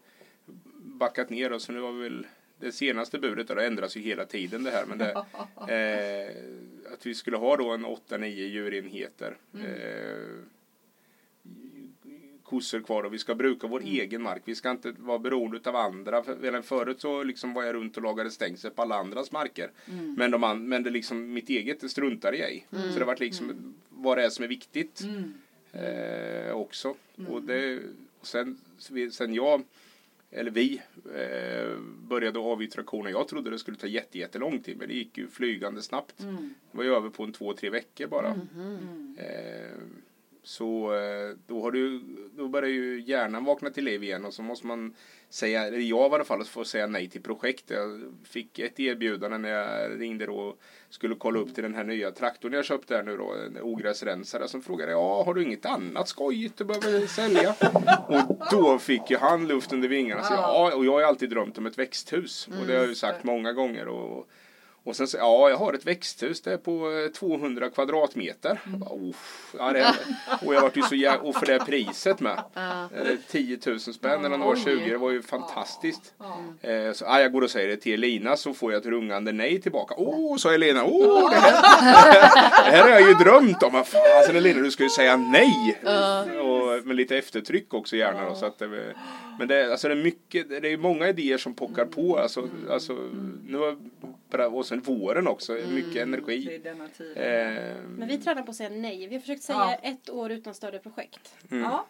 [0.76, 2.26] backat ner och så nu har vi väl
[2.58, 4.86] det senaste budet och det ändras ju hela tiden det här.
[4.86, 5.10] Men det,
[5.74, 6.42] eh,
[6.94, 9.36] att vi skulle ha då en 8-9 djurenheter.
[9.54, 10.44] Eh,
[12.42, 14.42] kossor kvar och vi ska bruka vår egen mark.
[14.44, 16.22] Vi ska inte vara beroende av andra.
[16.22, 19.70] För, förut så liksom var jag runt och lagade stängsel på alla andras marker.
[20.16, 22.64] Men, de men det liksom, mitt eget det struntar jag i.
[22.92, 25.34] Så det vart liksom vad det är som är viktigt Mm.
[25.72, 26.94] eh, också.
[27.28, 27.80] Och det,
[28.20, 28.58] och sen,
[29.12, 29.62] sen jag,
[30.34, 30.82] eller vi,
[31.14, 31.78] eh,
[32.08, 33.10] började avyttra korna.
[33.10, 36.20] Jag trodde det skulle ta jätte, jättelång tid men det gick ju flygande snabbt.
[36.22, 36.54] Mm.
[36.70, 38.34] Det var ju över på en två, tre veckor bara.
[38.56, 39.16] Mm.
[39.18, 39.78] Eh,
[40.44, 42.00] så eh, då, har du,
[42.36, 44.94] då börjar ju hjärnan vakna till liv igen och så måste man
[45.30, 47.70] säga, eller jag i alla fall, får säga nej till projekt.
[47.70, 52.10] Jag fick ett erbjudande när jag ringde och skulle kolla upp till den här nya
[52.10, 56.08] traktorn jag köpte här nu då, en ogräsrensare som frågade ja, har du inget annat
[56.08, 57.54] skojigt du behöver sälja?
[58.06, 60.22] och då fick ju han luft under vingarna.
[60.22, 62.88] Så, ja, och jag har ju alltid drömt om ett växthus och det har jag
[62.88, 63.88] ju sagt många gånger.
[63.88, 64.28] Och,
[64.86, 68.60] Och sen så, ja, jag har ett växthus, det är på eh, 200 kvadratmeter.
[68.70, 68.90] Jag bara,
[69.58, 69.94] ja, det,
[70.46, 72.42] och jag vart ju så jä- och för det priset med.
[72.54, 72.88] Ja.
[72.96, 74.62] Eh, 10 000 spänn eller några Oj.
[74.64, 76.14] 20, det var ju fantastiskt.
[76.62, 76.68] Ja.
[76.70, 79.32] Eh, så ja, jag går och säger det till Elina så får jag ett rungande
[79.32, 79.94] nej tillbaka.
[79.98, 81.52] Åh, sa Elina, åh det här,
[82.70, 83.72] det här har jag ju drömt om.
[83.84, 85.78] Fasen Elina, du ska ju säga nej.
[86.40, 88.34] Och, med lite eftertryck också gärna då.
[88.34, 88.94] Så att det,
[89.38, 92.18] men det, alltså det är mycket, det är många idéer som pockar på.
[92.18, 92.92] Alltså, alltså,
[93.46, 93.76] nu har,
[94.54, 96.54] och sen våren också, mycket Det energi.
[96.54, 97.12] är denna tid.
[97.16, 99.06] Eh, Men vi tränar på att säga nej.
[99.06, 99.88] Vi har försökt säga Ja.
[99.90, 101.34] ett år utan större projekt.
[101.50, 101.62] mm.
[101.64, 101.86] Ja.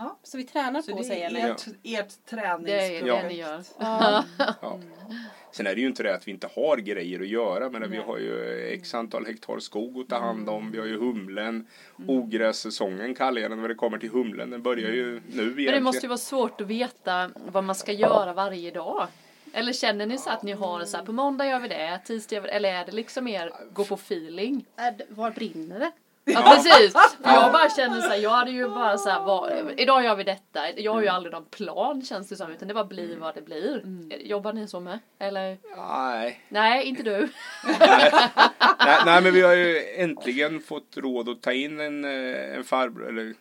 [0.00, 0.18] Ja.
[0.22, 1.42] Så vi tränar Så på att det säga är nej.
[1.50, 3.04] ert, ert träningsprojekt.
[3.04, 3.62] Det är det ni gör.
[3.78, 4.24] Ja.
[4.62, 4.78] Ja.
[5.52, 7.70] Sen är det ju inte det att vi inte har grejer att göra.
[7.70, 10.70] Men vi har ju x antal hektar skog att ta hand om.
[10.70, 11.66] Vi har ju humlen.
[11.98, 12.10] Mm.
[12.10, 14.50] Ogrässäsongen kallar jag den när det kommer till humlen.
[14.50, 15.64] Den börjar ju nu egentligen.
[15.64, 19.06] Men det måste ju vara svårt att veta vad man ska göra varje dag.
[19.52, 22.00] Eller känner ni så att ni har det så här, på måndag gör vi det,
[22.04, 24.64] tisdag gör vi det, eller är det liksom mer gå på feeling?
[24.76, 25.90] Är det- Var brinner det?
[26.34, 29.52] Ja precis, för jag bara känner så här, jag hade ju bara så här, vad,
[29.76, 32.74] idag gör vi detta, jag har ju aldrig någon plan känns det som, utan det
[32.74, 33.82] bara blir vad det blir.
[34.20, 34.98] Jobbar ni så med?
[35.18, 35.58] Eller?
[35.76, 36.40] Nej.
[36.48, 37.18] Nej, inte du.
[37.80, 38.12] nej.
[39.06, 43.08] Nej men vi har ju äntligen fått råd att ta in en, eh, en farbror.
[43.08, 43.34] Eller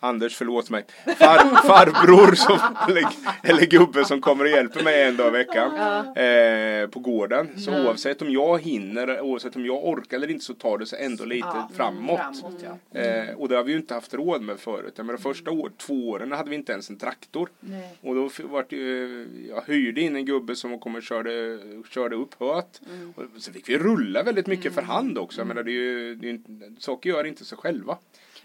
[0.00, 0.84] Anders, förlåt mig.
[1.18, 3.04] Far, farbror som, eller,
[3.42, 5.76] eller gubbe som kommer och hjälper mig en dag i veckan.
[6.16, 7.48] Eh, på gården.
[7.60, 11.04] Så oavsett om jag hinner, oavsett om jag orkar eller inte så tar det sig
[11.04, 12.20] ändå lite Ja, framåt.
[12.40, 13.00] framåt ja.
[13.00, 14.92] Eh, och det har vi ju inte haft råd med förut.
[14.96, 17.48] Jag menar, första år, två åren hade vi inte ens en traktor.
[17.60, 17.98] Nej.
[18.00, 21.58] Och då vart det, ju- jag hyrde in en gubbe som kom och körde,
[21.90, 22.80] körde upp höet.
[23.16, 25.40] Och så fick vi rulla väldigt mycket för hand också.
[25.40, 26.40] Jag menar, det är ju, det är,
[26.80, 27.96] saker gör inte sig själva.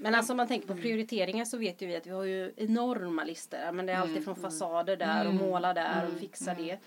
[0.04, 2.54] Men alltså om man tänker på prioriteringar så vet ju vi att vi har ju
[2.58, 3.72] enorma listor.
[3.72, 6.78] Men det är alltid från fasader där och måla där och fixa det.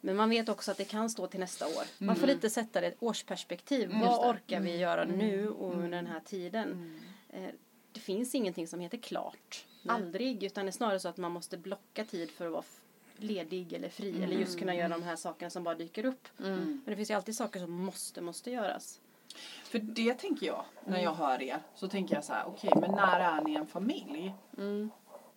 [0.00, 1.84] Men man vet också att det kan stå till nästa år.
[1.98, 3.90] Man får lite sätta det i ett årsperspektiv.
[4.02, 7.00] Vad orkar vi göra nu och under den här tiden?
[7.30, 7.42] Eh,
[7.92, 9.66] Det finns ingenting som heter klart.
[9.88, 10.42] Aldrig.
[10.44, 12.64] Utan det är snarare så att man måste blocka tid för att vara
[13.16, 14.22] ledig eller fri.
[14.22, 16.28] Eller just kunna göra de här sakerna som bara dyker upp.
[16.36, 19.00] Men det finns ju alltid saker som måste, måste göras.
[19.64, 22.90] För det tänker jag, när jag hör er, så tänker jag så här, okej, men
[22.90, 24.34] när är ni en familj?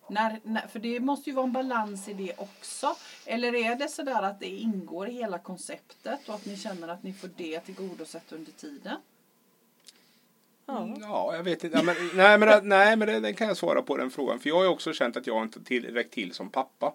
[0.08, 2.96] När, när, för det måste ju vara en balans i det också.
[3.24, 6.88] Eller är det så där att det ingår i hela konceptet och att ni känner
[6.88, 8.96] att ni får det tillgodosett under tiden?
[10.66, 10.88] Ja.
[11.00, 11.76] Ja, jag vet inte.
[11.76, 14.38] Ja, men, nej, men, nej, men den kan jag svara på den frågan.
[14.38, 16.92] För jag har ju också känt att jag inte till, räckt till som pappa.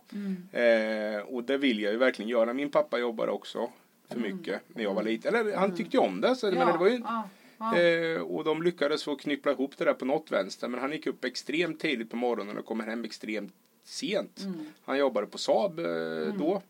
[0.52, 2.54] Eh, och det vill jag ju verkligen göra.
[2.54, 3.70] Min pappa jobbade också
[4.12, 5.36] för mycket när jag var liten.
[5.36, 6.36] Eller han tyckte ju om det.
[6.36, 7.80] Så, men det var ju, ja, ja.
[7.80, 10.68] Eh, och de lyckades få knyppla ihop det där på något vänster.
[10.68, 13.54] Men han gick upp extremt tidigt på morgonen och kom hem extremt
[13.84, 14.40] sent.
[14.86, 15.86] Han jobbade på Saab eh,
[16.40, 16.62] då.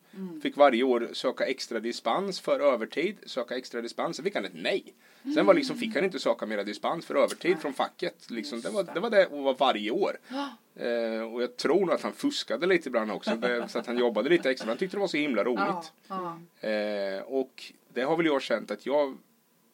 [0.41, 3.17] Fick varje år söka extra dispens för övertid.
[3.25, 4.15] Söka extra dispens.
[4.15, 4.93] Sen fick han ett nej.
[5.35, 8.31] Sen var liksom, fick han inte söka mera dispens för övertid från facket.
[8.31, 10.17] Liksom, det, var, det var det och var varje år.
[10.75, 13.31] Eh, och jag tror nog att han fuskade lite ibland också.
[13.67, 14.67] Så att han jobbade lite extra.
[14.67, 15.91] Han tyckte det var så himla roligt.
[16.59, 19.17] Eh, och det har väl jag känt att jag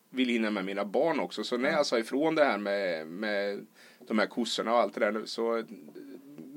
[0.10, 1.44] vill hinna med mina barn också.
[1.44, 3.66] Så när jag sa ifrån det här med, med
[4.08, 5.64] de här kossorna och allt det där så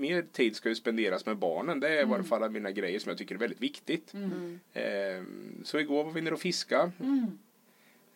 [0.01, 1.81] mer tid ska ju spenderas med barnen.
[1.81, 2.11] Det är i Mm.
[2.11, 4.15] varje fall av mina grejer som jag tycker är väldigt viktigt.
[4.73, 5.23] Eh,
[5.65, 6.93] så igår var vi nere och fiska.
[7.01, 7.39] Mm.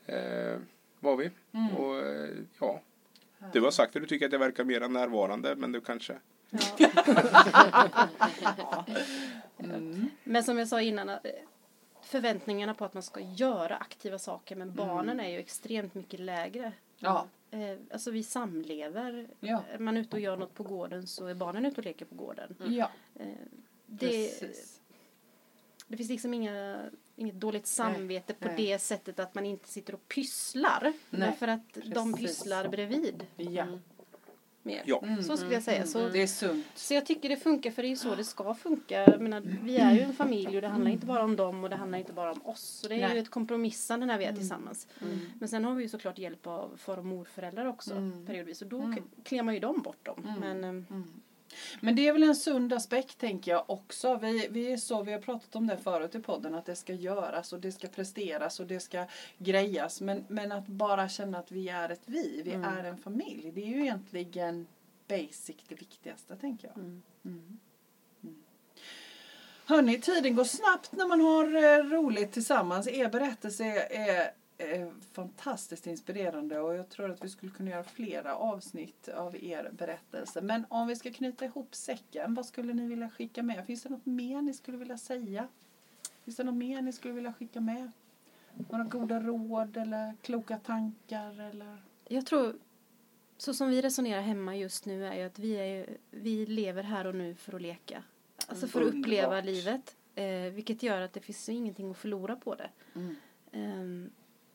[0.07, 0.59] Eh,
[1.01, 1.31] var vi.
[1.79, 2.29] Och eh,
[2.61, 2.81] ja,
[3.53, 6.19] du har sagt att du tycker att jag verkar mer närvarande, men du kanske...
[10.25, 11.17] Men som jag sa innan, eh,
[12.03, 16.73] förväntningarna på att man ska göra aktiva saker med barnen är ju extremt mycket lägre.
[16.99, 17.27] Ja.
[17.55, 19.29] Eh, Alltså vi samlever.
[19.41, 19.65] Ja.
[19.73, 22.15] Är man ute och gör något på gården så är barnen ute och leker på
[22.15, 22.57] gården.
[22.67, 23.27] ja, Eh,
[23.87, 24.09] Det,
[24.41, 24.81] precis.
[25.87, 26.87] det finns liksom inga,
[27.17, 28.57] inget dåligt samvete på nej.
[28.57, 30.81] det sättet att man inte sitter och pysslar.
[30.83, 32.39] Nej, Men för att de precis.
[32.39, 33.67] pysslar bredvid Ja,
[34.65, 34.83] mer.
[34.85, 35.03] Ja.
[35.27, 35.87] Så skulle jag säga.
[35.87, 36.67] Så, det är sunt.
[36.75, 39.05] så jag tycker det funkar för det är så det ska funka.
[39.05, 41.71] Jag menar, vi är ju en familj och det handlar inte bara om dem och
[41.71, 42.61] det handlar inte bara om oss.
[42.61, 43.15] Så det är Nej.
[43.15, 44.87] ju ett kompromissande när vi är tillsammans.
[45.39, 47.95] Men sen har vi ju såklart hjälp av far och morföräldrar också
[48.27, 48.63] periodvis.
[48.63, 49.03] Och då mm.
[49.25, 50.37] klämmer man ju dem bort dem.
[50.41, 50.87] Men ehm,
[51.81, 54.17] Men det är väl en sund aspekt tänker jag också.
[54.17, 56.93] Vi, vi, är så, vi har pratat om det förut i podden att det ska
[56.93, 59.07] göras och det ska presteras och det ska
[59.39, 60.01] grejas.
[60.01, 63.53] Men, men att bara känna att vi är ett vi, vi är en familj.
[63.55, 64.67] Det är ju egentligen
[65.09, 66.77] basic det viktigaste tänker jag.
[66.77, 67.03] Mm.
[67.25, 67.59] Mm.
[69.67, 72.89] Hörni, tiden går snabbt när man har eh, roligt tillsammans.
[72.89, 74.31] Er berättelse är
[75.13, 80.41] fantastiskt inspirerande och jag tror att vi skulle kunna göra flera avsnitt av er berättelse.
[80.41, 83.67] Men om vi ska knyta ihop säcken, vad skulle ni vilja skicka med?
[83.67, 85.49] Finns det något mer ni skulle vilja säga?
[86.25, 87.91] Finns det något mer ni skulle vilja skicka med?
[88.71, 91.79] Några goda råd eller kloka tankar eller?
[92.09, 92.57] Jag tror,
[93.37, 97.07] så som vi resonerar hemma just nu är ju att vi, är, vi lever här
[97.07, 98.03] och nu för att leka.
[98.47, 99.45] Alltså för att uppleva Underbart.
[99.45, 99.97] livet.
[100.15, 102.71] Eh, vilket gör att det finns ingenting att förlora på det.
[102.95, 103.17] Mm.
[103.53, 104.11] Ehm,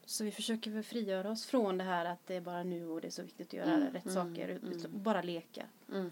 [0.09, 3.01] så vi försöker väl frigöra oss från det här att det är bara nu och
[3.01, 4.47] det är så viktigt att göra Mm, rätt saker.
[4.47, 5.65] utan Bara leka.
[5.91, 6.09] Mm.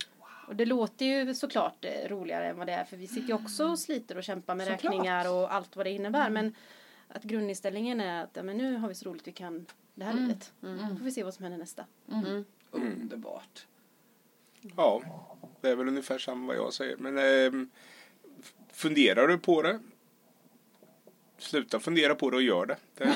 [0.48, 3.34] Och det låter ju såklart eh, roligare än vad det är för vi sitter ju
[3.34, 4.84] också och sliter och kämpar med Såklart.
[4.94, 6.30] räkningar och allt vad det innebär.
[6.30, 6.56] Men
[7.08, 10.14] att grundinställningen är att ja, men nu har vi så roligt vi kan det här
[10.14, 10.54] livet.
[10.60, 11.86] Då får vi se vad som händer nästa.
[12.12, 12.46] Mm.
[12.72, 13.68] Underbart.
[14.62, 15.02] Ja,
[15.62, 16.98] det är väl ungefär samma vad jag säger.
[16.98, 17.70] Men ehm,
[18.72, 19.80] funderar du på det?
[21.38, 22.78] Sluta fundera på det och gör det.
[22.98, 23.16] det,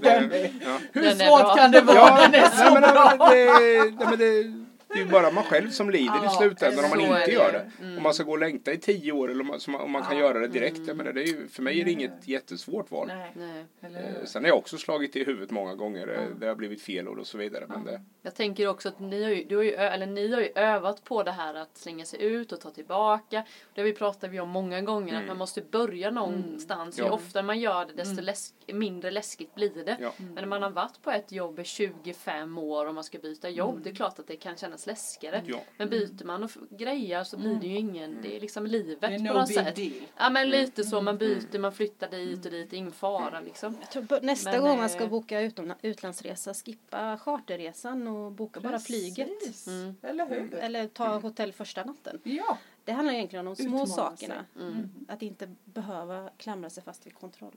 [0.00, 0.30] Den
[0.64, 0.78] ja.
[0.92, 1.96] Hur Den svårt kan det vara?
[1.96, 3.12] Ja, Den är så nej, men, bra!
[3.18, 4.65] nej, det, nej, men det,
[4.96, 7.32] det är ju bara man själv som lider Ja, i slutändan om man inte det
[7.32, 7.52] gör ju.
[7.52, 7.70] det.
[7.80, 7.96] Mm.
[7.96, 10.18] Om man ska gå och längta i tio år eller om man, om man kan
[10.18, 10.22] Ja.
[10.24, 10.80] göra det direkt.
[10.86, 13.06] Jag menar, det är ju, för mig är det inget jättesvårt val.
[13.06, 13.32] Nej,
[13.80, 13.92] Nej.
[14.20, 14.24] Eh?
[14.24, 16.08] Sen har jag också slagit i huvudet många gånger.
[16.08, 17.64] eh, Det har blivit fel och så vidare.
[17.68, 20.40] Men det, Jag tänker också att ni har ju, du har ju, eller ni har
[20.40, 23.44] ju övat på det här att slänga sig ut och ta tillbaka.
[23.74, 26.98] Det har vi pratat vi om många gånger, att man måste börja någonstans.
[26.98, 27.10] Ju Ja.
[27.10, 29.96] oftare man gör det desto läsk, mindre läskigt blir det.
[30.00, 30.12] Ja.
[30.18, 33.48] Men när man har varit på ett jobb i 25 år och man ska byta
[33.48, 35.42] jobb, det är klart att det kan kännas läskigare.
[35.46, 35.60] Ja.
[35.78, 39.06] Men byter man och grejer så blir det ju ingen, det är liksom livet Det
[39.06, 39.76] är på no något big sätt.
[39.76, 39.92] deal.
[40.16, 43.76] Ja men lite så, man byter, man flyttar dit och dit, ingen fara liksom.
[44.08, 48.78] På- nästa Men, gång eh, man ska boka utom, utlandsresa, skippa charterresan och boka bara
[48.78, 49.28] flyget.
[49.40, 49.66] Precis.
[49.66, 49.94] Mm.
[50.02, 50.54] Eller hur?
[50.54, 52.20] Eller ta hotell första natten.
[52.22, 52.58] Ja.
[52.84, 54.44] Det handlar egentligen om de små Utmana sakerna.
[54.60, 54.90] Mm.
[55.08, 57.56] Att inte behöva klamra sig fast vid kontroll.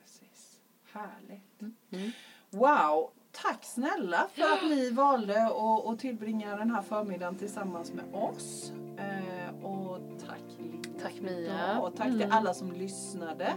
[0.00, 0.60] Precis.
[0.92, 1.60] Härligt.
[1.90, 2.10] Mm.
[2.50, 3.10] Wow!
[3.32, 8.72] Tack snälla för att ni valde att, att tillbringa den här förmiddagen tillsammans med oss.
[8.98, 10.88] Eh, och tack Linda.
[11.02, 11.78] Tack, Mia.
[11.80, 12.32] Och tack till Mm.
[12.36, 13.52] alla som lyssnade.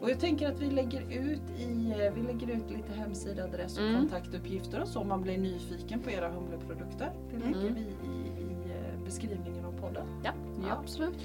[0.00, 3.84] Och jag tänker att vi lägger ut i, eh, vi lägger ut lite hemsidaadress och
[3.84, 4.00] Mm.
[4.00, 7.12] kontaktuppgifter och så om man blir nyfiken på era humleprodukter.
[7.30, 7.74] Det lägger Mm.
[7.74, 10.06] vi i, i eh, beskrivningen av podden.
[10.24, 10.30] Ja,
[10.68, 10.74] Ja.
[10.82, 11.18] absolut.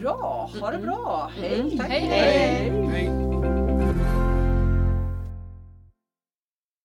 [0.00, 1.30] Bra, ha det bra.
[1.36, 1.60] Hej!
[1.60, 1.78] Mm.
[1.80, 2.70] Hej, hej.
[2.88, 3.65] hej.